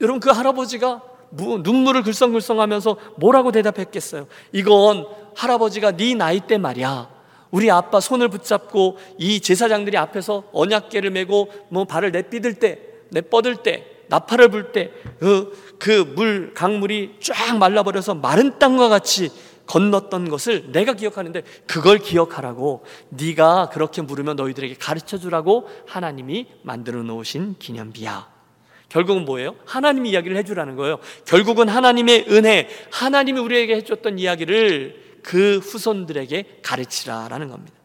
여러분 0.00 0.20
그 0.20 0.30
할아버지가 0.30 1.02
눈물을 1.30 2.02
글썽글썽하면서 2.02 2.96
뭐라고 3.16 3.52
대답했겠어요? 3.52 4.26
이건 4.52 5.06
할아버지가 5.36 5.92
네 5.92 6.14
나이 6.14 6.40
때 6.40 6.58
말이야. 6.58 7.18
우리 7.50 7.70
아빠 7.70 8.00
손을 8.00 8.28
붙잡고 8.28 8.98
이 9.18 9.40
제사장들이 9.40 9.96
앞에서 9.96 10.44
언약계를 10.52 11.10
메고 11.10 11.48
뭐 11.68 11.84
발을 11.84 12.12
내삐들 12.12 12.54
때, 12.54 12.78
내뻗을 13.10 13.56
때, 13.56 13.97
나팔을 14.08 14.48
불 14.48 14.72
때 14.72 14.92
그물 15.78 16.50
그 16.50 16.52
강물이 16.54 17.16
쫙 17.20 17.56
말라버려서 17.58 18.14
마른 18.14 18.58
땅과 18.58 18.88
같이 18.88 19.30
건넜던 19.66 20.28
것을 20.30 20.72
내가 20.72 20.94
기억하는데 20.94 21.42
그걸 21.66 21.98
기억하라고 21.98 22.84
네가 23.10 23.68
그렇게 23.70 24.02
물으면 24.02 24.36
너희들에게 24.36 24.74
가르쳐 24.74 25.18
주라고 25.18 25.68
하나님이 25.86 26.46
만들어 26.62 27.02
놓으신 27.02 27.56
기념비야. 27.58 28.38
결국은 28.88 29.26
뭐예요? 29.26 29.54
하나님 29.66 30.06
이야기를 30.06 30.36
해주라는 30.38 30.76
거예요. 30.76 30.98
결국은 31.26 31.68
하나님의 31.68 32.26
은혜, 32.30 32.68
하나님이 32.90 33.38
우리에게 33.38 33.76
해줬던 33.76 34.18
이야기를 34.18 35.20
그 35.22 35.58
후손들에게 35.58 36.60
가르치라라는 36.62 37.48
겁니다. 37.50 37.76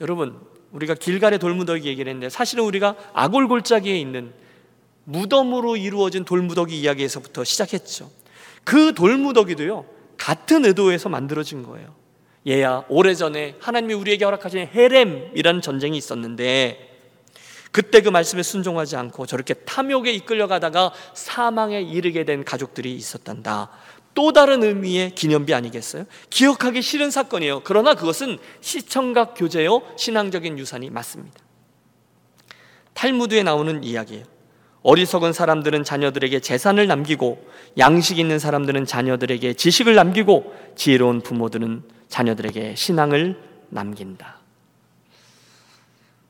여러분, 0.00 0.40
우리가 0.72 0.94
길갈의 0.94 1.38
돌무더기 1.38 1.88
얘기를 1.88 2.10
했는데 2.10 2.28
사실은 2.28 2.64
우리가 2.64 2.94
아골골짜기에 3.12 3.98
있는 3.98 4.32
무덤으로 5.04 5.76
이루어진 5.76 6.24
돌무더기 6.24 6.78
이야기에서부터 6.80 7.44
시작했죠. 7.44 8.10
그 8.64 8.94
돌무더기도요, 8.94 9.84
같은 10.16 10.64
의도에서 10.64 11.08
만들어진 11.08 11.62
거예요. 11.62 11.94
얘야, 12.46 12.84
오래전에 12.88 13.56
하나님이 13.60 13.94
우리에게 13.94 14.24
허락하신 14.24 14.68
헤렘이라는 14.74 15.60
전쟁이 15.60 15.96
있었는데 15.96 16.88
그때 17.72 18.00
그 18.00 18.08
말씀에 18.08 18.42
순종하지 18.42 18.96
않고 18.96 19.26
저렇게 19.26 19.54
탐욕에 19.54 20.10
이끌려가다가 20.12 20.92
사망에 21.14 21.80
이르게 21.80 22.24
된 22.24 22.44
가족들이 22.44 22.94
있었단다. 22.94 23.70
또 24.14 24.32
다른 24.32 24.62
의미의 24.62 25.14
기념비 25.14 25.54
아니겠어요? 25.54 26.04
기억하기 26.30 26.82
싫은 26.82 27.10
사건이에요. 27.10 27.60
그러나 27.64 27.94
그것은 27.94 28.38
시청각 28.60 29.34
교제요 29.36 29.82
신앙적인 29.96 30.58
유산이 30.58 30.90
맞습니다. 30.90 31.38
탈무드에 32.94 33.42
나오는 33.42 33.82
이야기예요. 33.84 34.24
어리석은 34.82 35.32
사람들은 35.32 35.84
자녀들에게 35.84 36.40
재산을 36.40 36.86
남기고 36.86 37.46
양식 37.78 38.18
있는 38.18 38.38
사람들은 38.38 38.86
자녀들에게 38.86 39.54
지식을 39.54 39.94
남기고 39.94 40.54
지혜로운 40.74 41.20
부모들은 41.20 41.82
자녀들에게 42.08 42.74
신앙을 42.76 43.38
남긴다. 43.68 44.40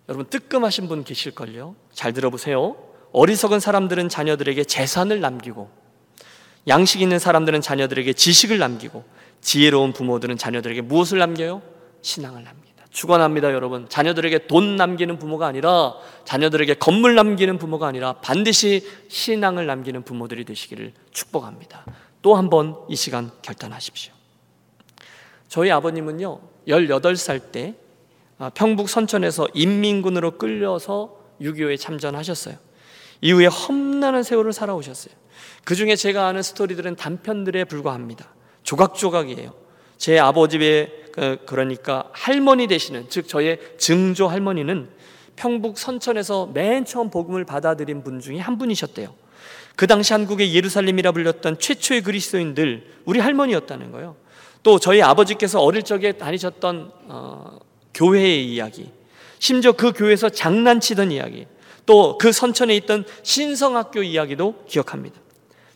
여러분 0.09 0.27
뜨끔하신 0.27 0.89
분 0.89 1.05
계실걸요? 1.05 1.77
잘 1.93 2.13
들어보세요. 2.13 2.77
어리석은 3.13 3.61
사람들은 3.61 4.09
자녀들에게 4.09 4.65
재산을 4.65 5.21
남기고 5.21 5.71
양식 6.69 7.01
있는 7.03 7.19
사람들은 7.19 7.61
자녀들에게 7.61 8.13
지식을 8.13 8.59
남기고 8.59 9.05
지혜로운 9.41 9.93
부모들은 9.93 10.37
자녀들에게 10.37 10.83
무엇을 10.83 11.19
남겨요? 11.19 11.63
신앙을 12.03 12.45
남깁니다. 12.45 12.85
축원합니다, 12.91 13.53
여러분. 13.53 13.89
자녀들에게 13.89 14.47
돈 14.47 14.77
남기는 14.77 15.19
부모가 15.19 15.47
아니라 15.47 15.95
자녀들에게 16.25 16.75
건물 16.75 17.15
남기는 17.15 17.59
부모가 17.59 17.87
아니라 17.87 18.15
반드시 18.15 18.87
신앙을 19.09 19.67
남기는 19.67 20.03
부모들이 20.03 20.45
되시기를 20.45 20.93
축복합니다. 21.13 21.85
또 22.23 22.35
한 22.37 22.51
번 22.51 22.75
이 22.91 22.97
시간 22.97 23.31
결단하십시오. 23.43 24.13
저희 25.49 25.71
아버님은요. 25.71 26.41
18살 26.69 27.53
때 27.53 27.75
아, 28.39 28.51
평북 28.51 28.89
선천에서 28.89 29.49
인민군으로 29.55 30.39
끌려서 30.39 31.17
6.25에 31.41 31.79
참전하셨어요. 31.79 32.57
이후에 33.23 33.47
험난한 33.47 34.23
세월을 34.23 34.53
살아오셨어요. 34.53 35.15
그 35.65 35.75
중에 35.75 35.97
제가 35.97 36.27
아는 36.27 36.43
스토리들은 36.43 36.97
단편들에 36.97 37.65
불과합니다. 37.65 38.27
조각조각이에요. 38.63 39.55
제 39.99 40.19
아버지의 40.19 40.93
그, 41.13 41.39
그러니까 41.47 42.09
할머니 42.13 42.67
되시는 42.67 43.07
즉 43.09 43.29
저의 43.29 43.59
증조 43.79 44.29
할머니는 44.29 44.89
평북 45.37 45.79
선천에서 45.79 46.51
맨 46.53 46.85
처음 46.85 47.11
복음을 47.11 47.45
받아들인 47.45 48.03
분 48.03 48.21
중에 48.21 48.39
한 48.39 48.59
분이셨대요. 48.59 49.15
그 49.77 49.87
당시 49.87 50.13
한국의 50.13 50.55
예루살렘이라 50.55 51.13
불렸던 51.13 51.59
최초의 51.59 52.03
그리스도인들 52.03 52.87
우리 53.05 53.19
할머니였다는 53.19 53.93
거예요. 53.93 54.17
또 54.63 54.79
저희 54.79 55.01
아버지께서 55.01 55.61
어릴 55.61 55.83
적에 55.83 56.13
다니셨던 56.13 56.93
어, 57.09 57.59
교회의 57.95 58.53
이야기, 58.53 58.91
심지어 59.39 59.73
그 59.73 59.93
교회에서 59.93 60.29
장난치던 60.29 61.13
이야기, 61.13 61.47
또 61.87 62.19
그 62.19 62.31
선천에 62.31 62.77
있던 62.77 63.05
신성학교 63.23 64.03
이야기도 64.03 64.63
기억합니다. 64.69 65.19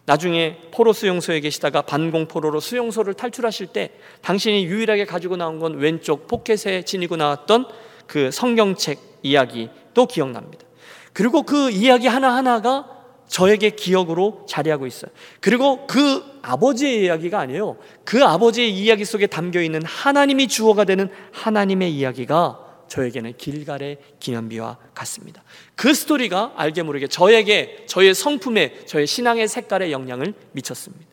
나중에 0.06 0.58
포로 0.70 0.92
수용소에 0.92 1.40
계시다가 1.40 1.82
반공포로로 1.82 2.60
수용소를 2.60 3.14
탈출하실 3.14 3.68
때 3.68 3.90
당신이 4.20 4.66
유일하게 4.66 5.06
가지고 5.06 5.36
나온 5.36 5.58
건 5.58 5.78
왼쪽 5.78 6.26
포켓에 6.26 6.82
지니고 6.82 7.16
나왔던 7.16 7.66
그 8.06 8.30
성경책 8.30 8.98
이야기도 9.22 10.06
기억납니다. 10.06 10.64
그리고 11.12 11.42
그 11.42 11.70
이야기 11.70 12.06
하나하나가 12.06 12.90
저에게 13.28 13.70
기억으로 13.70 14.44
자리하고 14.46 14.86
있어요. 14.86 15.10
그리고 15.40 15.86
그 15.86 16.22
아버지의 16.42 17.04
이야기가 17.04 17.38
아니에요. 17.40 17.78
그 18.04 18.22
아버지의 18.22 18.70
이야기 18.70 19.04
속에 19.04 19.26
담겨 19.26 19.62
있는 19.62 19.82
하나님이 19.84 20.48
주어가 20.48 20.84
되는 20.84 21.08
하나님의 21.32 21.92
이야기가 21.94 22.63
저에게는 22.88 23.36
길갈의 23.36 23.98
기념비와 24.20 24.78
같습니다. 24.94 25.42
그 25.74 25.94
스토리가 25.94 26.52
알게 26.56 26.82
모르게 26.82 27.06
저에게 27.06 27.84
저의 27.86 28.14
성품에 28.14 28.86
저의 28.86 29.06
신앙의 29.06 29.48
색깔에 29.48 29.90
영향을 29.90 30.34
미쳤습니다. 30.52 31.06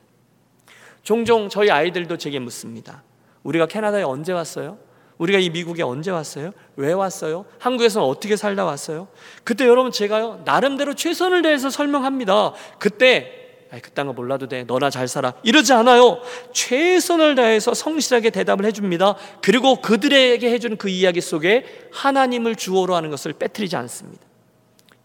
종종 1.03 1.49
저희 1.49 1.69
아이들도 1.69 2.17
제게 2.17 2.39
묻습니다. 2.39 3.03
우리가 3.43 3.65
캐나다에 3.65 4.03
언제 4.03 4.33
왔어요? 4.33 4.77
우리가 5.17 5.39
이 5.39 5.49
미국에 5.49 5.83
언제 5.83 6.09
왔어요? 6.09 6.51
왜 6.75 6.93
왔어요? 6.93 7.45
한국에서는 7.59 8.07
어떻게 8.07 8.35
살다 8.35 8.65
왔어요? 8.65 9.07
그때 9.43 9.67
여러분 9.67 9.91
제가요 9.91 10.41
나름대로 10.45 10.95
최선을 10.95 11.43
다해서 11.43 11.69
설명합니다. 11.69 12.53
그때 12.79 13.40
그딴 13.79 14.07
거 14.07 14.13
몰라도 14.13 14.47
돼. 14.47 14.63
너나 14.65 14.89
잘 14.89 15.07
살아. 15.07 15.33
이러지 15.43 15.71
않아요. 15.73 16.19
최선을 16.53 17.35
다해서 17.35 17.73
성실하게 17.73 18.29
대답을 18.31 18.65
해줍니다. 18.65 19.15
그리고 19.41 19.77
그들에게 19.77 20.49
해주는 20.51 20.75
그 20.77 20.89
이야기 20.89 21.21
속에 21.21 21.65
하나님을 21.93 22.55
주어로 22.57 22.95
하는 22.95 23.09
것을 23.09 23.33
빼뜨리지 23.33 23.75
않습니다. 23.77 24.21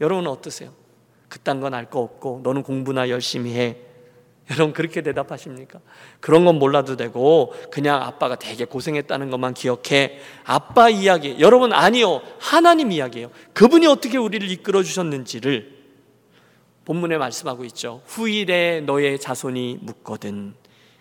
여러분은 0.01 0.29
어떠세요? 0.31 0.73
그딴 1.29 1.61
건 1.61 1.75
알 1.75 1.91
거 1.91 2.01
없고 2.01 2.41
너는 2.43 2.63
공부나 2.63 3.09
열심히 3.09 3.55
해. 3.55 3.77
여러분 4.51 4.73
그렇게 4.73 5.03
대답하십니까? 5.03 5.81
그런 6.21 6.45
건 6.45 6.59
몰라도 6.61 6.97
되고 6.97 7.53
그냥 7.73 8.01
아빠가 8.03 8.37
되게 8.37 8.65
고생했다는 8.65 9.31
것만 9.31 9.55
기억해. 9.55 10.19
아빠 10.45 10.89
이야기. 10.89 11.37
여러분 11.41 11.73
아니요. 11.73 12.23
하나님 12.39 12.93
이야기예요. 12.93 13.31
그분이 13.55 13.87
어떻게 13.89 14.19
우리를 14.19 14.49
이끌어 14.51 14.83
주셨는지를 14.85 15.76
본문에 16.87 17.19
말씀하고 17.19 17.65
있죠. 17.67 18.01
후일에 18.07 18.81
너의 18.81 19.19
자손이 19.19 19.81
묻거든. 19.83 20.55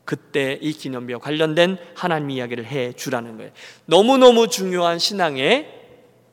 그때 0.04 0.60
이 0.62 0.74
기념비와 0.74 1.20
관련된 1.20 1.78
하나님 1.96 2.32
이야기를 2.32 2.66
해 2.66 2.94
주라는 2.94 3.38
거예요. 3.38 3.52
너무너무 3.86 4.48
중요한 4.48 5.00
신앙의 5.00 5.84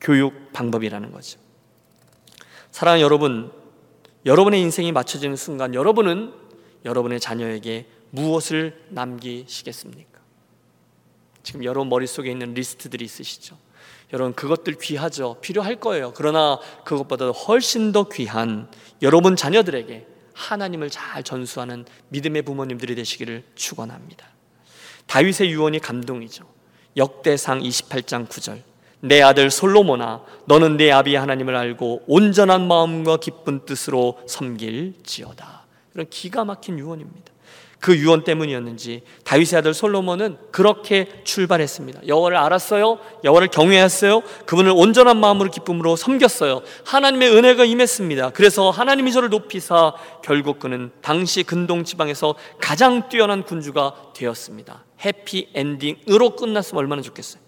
교육 0.01 0.51
방법이라는 0.53 1.11
거죠. 1.11 1.39
사랑하는 2.71 3.03
여러분, 3.03 3.51
여러분의 4.25 4.59
인생이 4.61 4.91
맞춰지는 4.91 5.35
순간 5.35 5.75
여러분은 5.75 6.33
여러분의 6.83 7.19
자녀에게 7.19 7.85
무엇을 8.09 8.85
남기시겠습니까? 8.89 10.19
지금 11.43 11.63
여러분 11.63 11.89
머릿속에 11.89 12.31
있는 12.31 12.53
리스트들이 12.53 13.05
있으시죠? 13.05 13.57
여러분 14.13 14.33
그것들 14.33 14.75
귀하죠. 14.75 15.37
필요할 15.41 15.77
거예요. 15.77 16.13
그러나 16.15 16.59
그것보다 16.85 17.29
훨씬 17.29 17.91
더 17.91 18.07
귀한 18.09 18.69
여러분 19.03 19.35
자녀들에게 19.35 20.07
하나님을 20.33 20.89
잘 20.89 21.23
전수하는 21.23 21.85
믿음의 22.09 22.41
부모님들이 22.43 22.95
되시기를 22.95 23.43
축원합니다. 23.53 24.25
다윗의 25.07 25.51
유언이 25.51 25.79
감동이죠. 25.79 26.45
역대상 26.95 27.59
28장 27.61 28.27
9절. 28.27 28.61
내 29.01 29.21
아들 29.21 29.51
솔로몬아 29.51 30.23
너는 30.45 30.77
내 30.77 30.89
아비 30.89 31.15
하나님을 31.15 31.55
알고 31.55 32.03
온전한 32.07 32.65
마음과 32.67 33.17
기쁜 33.17 33.65
뜻으로 33.65 34.21
섬길지어다. 34.27 35.65
이런 35.93 36.09
기가 36.09 36.45
막힌 36.45 36.79
유언입니다. 36.79 37.32
그 37.83 37.97
유언 37.97 38.23
때문이었는지 38.23 39.01
다윗의 39.25 39.57
아들 39.57 39.73
솔로몬은 39.73 40.37
그렇게 40.51 41.09
출발했습니다. 41.25 42.07
여호와를 42.07 42.37
알았어요. 42.37 42.97
여호와를 43.25 43.49
경외했어요. 43.49 44.21
그분을 44.45 44.71
온전한 44.73 45.17
마음으로 45.19 45.51
기쁨으로 45.51 45.97
섬겼어요. 45.97 46.61
하나님의 46.85 47.35
은혜가 47.35 47.65
임했습니다. 47.65 48.29
그래서 48.29 48.69
하나님이 48.69 49.11
저를 49.11 49.27
높이사 49.27 49.95
결국 50.23 50.59
그는 50.59 50.91
당시 51.01 51.43
근동 51.43 51.83
지방에서 51.83 52.35
가장 52.57 53.09
뛰어난 53.09 53.43
군주가 53.43 53.93
되었습니다. 54.15 54.85
해피 55.03 55.49
엔딩으로 55.53 56.37
끝났으면 56.37 56.79
얼마나 56.79 57.01
좋겠어요. 57.01 57.43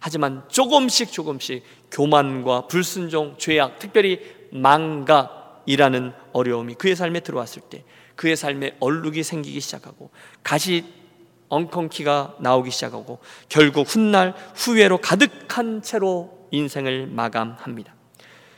하지만 0.00 0.44
조금씩 0.48 1.12
조금씩 1.12 1.62
교만과 1.90 2.68
불순종, 2.68 3.34
죄악, 3.36 3.78
특별히 3.78 4.18
망각이라는 4.50 6.12
어려움이 6.32 6.72
그의 6.76 6.96
삶에 6.96 7.20
들어왔을 7.20 7.60
때 7.68 7.84
그의 8.16 8.36
삶에 8.36 8.76
얼룩이 8.80 9.22
생기기 9.22 9.60
시작하고 9.60 10.10
가시 10.42 10.84
엉컹키가 11.48 12.36
나오기 12.40 12.70
시작하고 12.70 13.18
결국 13.48 13.86
훗날 13.88 14.34
후회로 14.54 14.98
가득한 14.98 15.82
채로 15.82 16.48
인생을 16.50 17.06
마감합니다. 17.06 17.94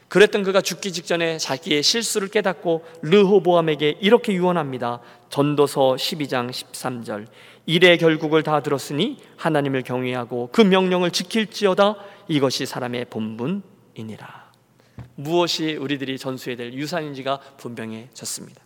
그랬던 0.09 0.45
그가 0.45 0.61
죽기 0.61 0.93
직전에 0.93 1.39
자기의 1.39 1.83
실수를 1.83 2.29
깨닫고 2.29 2.85
르호보암에게 3.03 3.99
이렇게 4.01 4.35
유언합니다. 4.35 5.01
전도서 5.31 5.97
12장 5.97 6.51
13절. 6.51 7.27
일의 7.67 7.99
결국을 7.99 8.45
다 8.45 8.63
들었으니 8.63 9.19
하나님을 9.37 9.83
경외하고 9.83 10.51
그 10.53 10.61
명령을 10.61 11.11
지킬지어다 11.11 11.97
이것이 12.29 12.67
사람의 12.67 13.07
본분이니라. 13.07 14.47
무엇이 15.17 15.75
우리들이 15.75 16.19
전수해야 16.19 16.57
될 16.57 16.73
유산인지가 16.73 17.41
분명해졌습니다. 17.57 18.66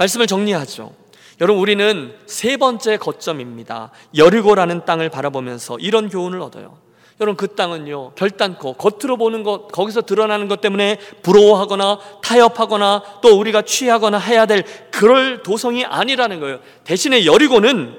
말씀을 0.00 0.26
정리하죠. 0.26 0.92
여러분 1.42 1.60
우리는 1.60 2.14
세 2.26 2.56
번째 2.56 2.96
거점입니다. 2.96 3.90
여리고라는 4.16 4.84
땅을 4.86 5.10
바라보면서 5.10 5.76
이런 5.78 6.08
교훈을 6.08 6.40
얻어요. 6.40 6.78
여러분 7.20 7.36
그 7.36 7.54
땅은요 7.54 8.12
결단코 8.14 8.72
겉으로 8.74 9.18
보는 9.18 9.42
것 9.42 9.68
거기서 9.68 10.02
드러나는 10.02 10.48
것 10.48 10.62
때문에 10.62 10.98
부러워하거나 11.22 11.98
타협하거나 12.22 13.20
또 13.22 13.38
우리가 13.38 13.60
취하거나 13.62 14.18
해야 14.18 14.46
될 14.46 14.64
그럴 14.90 15.42
도성이 15.42 15.84
아니라는 15.84 16.40
거예요. 16.40 16.60
대신에 16.84 17.26
여리고는 17.26 17.94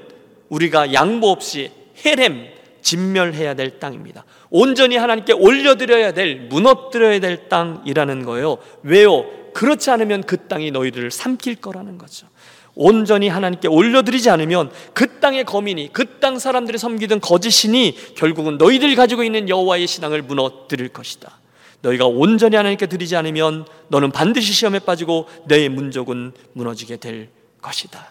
우리가 0.50 0.94
양보 0.94 1.30
없이 1.30 1.72
헤렘 2.04 2.48
진멸해야 2.82 3.54
될 3.54 3.80
땅입니다. 3.80 4.26
온전히 4.50 4.98
하나님께 4.98 5.34
올려드려야 5.34 6.14
될 6.14 6.48
무너뜨려야 6.50 7.20
될 7.20 7.48
땅이라는 7.48 8.26
거예요. 8.26 8.58
왜요? 8.82 9.41
그렇지 9.54 9.90
않으면 9.92 10.24
그 10.24 10.48
땅이 10.48 10.72
너희들을 10.72 11.12
삼킬 11.12 11.56
거라는 11.56 11.98
거죠. 11.98 12.28
온전히 12.74 13.28
하나님께 13.28 13.68
올려드리지 13.68 14.30
않으면 14.30 14.72
그 14.94 15.20
땅의 15.20 15.44
거민이 15.46 15.92
그 15.92 16.20
땅 16.22 16.38
사람들이 16.40 16.78
섬기던 16.78 17.20
거짓신이 17.20 17.98
결국은 18.16 18.58
너희들 18.58 18.96
가지고 18.96 19.24
있는 19.24 19.50
여호와의 19.50 19.88
신앙을 19.88 20.22
무너뜨릴 20.22 20.90
것이다. 20.90 21.40
너희가 21.82 22.06
온전히 22.06 22.56
하나님께 22.56 22.86
드리지 22.86 23.16
않으면 23.16 23.66
너는 23.88 24.12
반드시 24.12 24.54
시험에 24.54 24.78
빠지고 24.80 25.28
내 25.48 25.68
문족은 25.68 26.34
무너지게 26.54 26.98
될 26.98 27.30
것이다. 27.62 28.08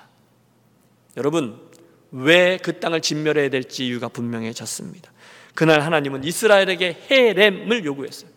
여러분 1.17 1.57
왜 2.11 2.59
그 2.61 2.81
땅을 2.81 3.01
진멸해야 3.01 3.49
될지 3.49 3.87
이유가 3.87 4.09
분명해졌습니다. 4.09 5.13
그날 5.55 5.81
하나님은 5.83 6.25
이스라엘에게 6.25 6.97
헤렘을 7.11 7.85
요구했어요. 7.85 8.29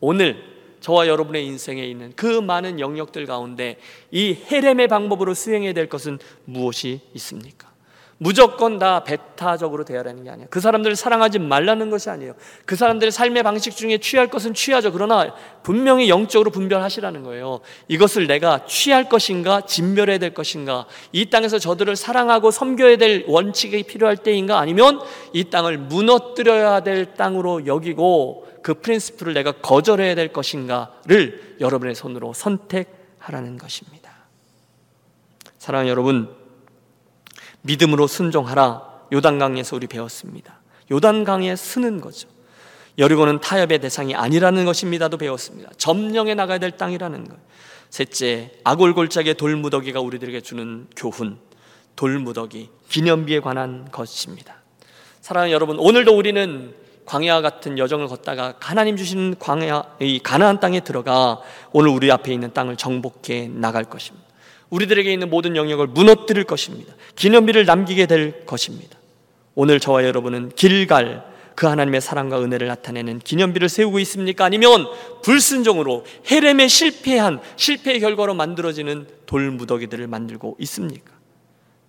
오늘 0.00 0.57
저와 0.88 1.06
여러분의 1.06 1.44
인생에 1.44 1.84
있는 1.84 2.14
그 2.16 2.40
많은 2.40 2.80
영역들 2.80 3.26
가운데 3.26 3.76
이 4.10 4.32
헤렘의 4.50 4.88
방법으로 4.88 5.34
수행해야 5.34 5.74
될 5.74 5.86
것은 5.86 6.18
무엇이 6.46 7.02
있습니까? 7.12 7.67
무조건 8.20 8.80
다 8.80 9.04
배타적으로 9.04 9.84
대하라는 9.84 10.24
게 10.24 10.30
아니에요. 10.30 10.48
그 10.50 10.58
사람들을 10.58 10.96
사랑하지 10.96 11.38
말라는 11.38 11.88
것이 11.88 12.10
아니에요. 12.10 12.34
그 12.66 12.74
사람들의 12.74 13.12
삶의 13.12 13.44
방식 13.44 13.76
중에 13.76 13.98
취할 13.98 14.26
것은 14.26 14.54
취하죠. 14.54 14.90
그러나 14.90 15.34
분명히 15.62 16.08
영적으로 16.08 16.50
분별하시라는 16.50 17.22
거예요. 17.22 17.60
이것을 17.86 18.26
내가 18.26 18.66
취할 18.66 19.08
것인가, 19.08 19.60
진멸해야 19.60 20.18
될 20.18 20.34
것인가, 20.34 20.86
이 21.12 21.30
땅에서 21.30 21.60
저들을 21.60 21.94
사랑하고 21.94 22.50
섬겨야 22.50 22.96
될 22.96 23.24
원칙이 23.28 23.84
필요할 23.84 24.16
때인가, 24.16 24.58
아니면 24.58 25.00
이 25.32 25.44
땅을 25.44 25.78
무너뜨려야 25.78 26.80
될 26.80 27.14
땅으로 27.14 27.66
여기고 27.66 28.48
그 28.64 28.74
프린스플을 28.74 29.32
내가 29.32 29.52
거절해야 29.52 30.16
될 30.16 30.32
것인가를 30.32 31.56
여러분의 31.60 31.94
손으로 31.94 32.32
선택하라는 32.32 33.58
것입니다. 33.58 34.10
사랑하는 35.58 35.90
여러분, 35.90 36.37
믿음으로 37.62 38.06
순종하라. 38.06 38.82
요단강에서 39.12 39.76
우리 39.76 39.86
배웠습니다. 39.86 40.60
요단강에 40.90 41.56
쓰는 41.56 42.00
거죠. 42.00 42.28
여리고는 42.98 43.40
타협의 43.40 43.78
대상이 43.78 44.14
아니라는 44.14 44.64
것입니다도 44.64 45.18
배웠습니다. 45.18 45.70
점령해 45.76 46.34
나가야 46.34 46.58
될 46.58 46.72
땅이라는 46.72 47.28
것. 47.28 47.36
셋째, 47.90 48.52
아골골짜기의 48.64 49.34
돌무더기가 49.36 50.00
우리들에게 50.00 50.40
주는 50.40 50.86
교훈, 50.96 51.38
돌무더기, 51.96 52.70
기념비에 52.88 53.40
관한 53.40 53.88
것입니다. 53.90 54.56
사랑하는 55.20 55.52
여러분, 55.52 55.78
오늘도 55.78 56.16
우리는 56.16 56.74
광야 57.06 57.40
같은 57.40 57.78
여정을 57.78 58.06
걷다가 58.08 58.54
하나님 58.60 58.96
주시는 58.96 59.36
광야 59.38 59.96
이 60.00 60.18
가나안 60.18 60.60
땅에 60.60 60.80
들어가 60.80 61.40
오늘 61.72 61.90
우리 61.90 62.12
앞에 62.12 62.32
있는 62.32 62.52
땅을 62.52 62.76
정복해 62.76 63.48
나갈 63.48 63.84
것입니다. 63.84 64.27
우리들에게 64.70 65.12
있는 65.12 65.30
모든 65.30 65.56
영역을 65.56 65.86
무너뜨릴 65.88 66.44
것입니다. 66.44 66.94
기념비를 67.16 67.64
남기게 67.64 68.06
될 68.06 68.44
것입니다. 68.46 68.98
오늘 69.54 69.80
저와 69.80 70.04
여러분은 70.04 70.52
길갈 70.54 71.24
그 71.54 71.66
하나님의 71.66 72.00
사랑과 72.00 72.40
은혜를 72.40 72.68
나타내는 72.68 73.18
기념비를 73.18 73.68
세우고 73.68 73.98
있습니까? 74.00 74.44
아니면 74.44 74.86
불순종으로 75.24 76.04
헤렘에 76.30 76.68
실패한 76.68 77.40
실패의 77.56 77.98
결과로 77.98 78.34
만들어지는 78.34 79.08
돌무더기들을 79.26 80.06
만들고 80.06 80.56
있습니까? 80.60 81.12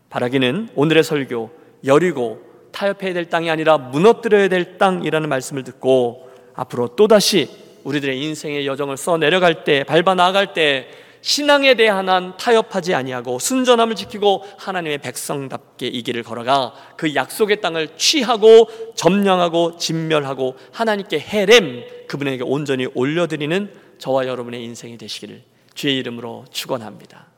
바라기는 0.09 0.69
오늘의 0.73 1.03
설교 1.03 1.51
여리고 1.85 2.41
타협해야 2.71 3.13
될 3.13 3.29
땅이 3.29 3.51
아니라 3.51 3.77
무너뜨려야 3.77 4.47
될 4.47 4.79
땅이라는 4.79 5.29
말씀을 5.29 5.63
듣고 5.63 6.29
앞으로 6.55 6.95
또다시 6.95 7.47
우리들의 7.83 8.19
인생의 8.21 8.65
여정을 8.65 8.97
써 8.97 9.17
내려갈 9.17 9.63
때 9.63 9.83
밟아 9.83 10.15
나아갈 10.15 10.53
때 10.53 10.87
신앙에 11.21 11.75
대한 11.75 12.37
타협하지 12.37 12.93
아니하고 12.93 13.39
순전함을 13.39 13.95
지키고 13.95 14.43
하나님의 14.57 14.99
백성답게 14.99 15.87
이 15.87 16.01
길을 16.01 16.23
걸어가 16.23 16.73
그 16.97 17.15
약속의 17.15 17.61
땅을 17.61 17.97
취하고 17.97 18.67
점령하고 18.95 19.77
진멸하고 19.77 20.55
하나님께 20.71 21.19
헤렘 21.19 21.83
그분에게 22.07 22.43
온전히 22.43 22.87
올려드리는 22.93 23.73
저와 23.99 24.27
여러분의 24.27 24.63
인생이 24.63 24.97
되시기를 24.97 25.43
주의 25.73 25.97
이름으로 25.97 26.45
축원합니다. 26.51 27.28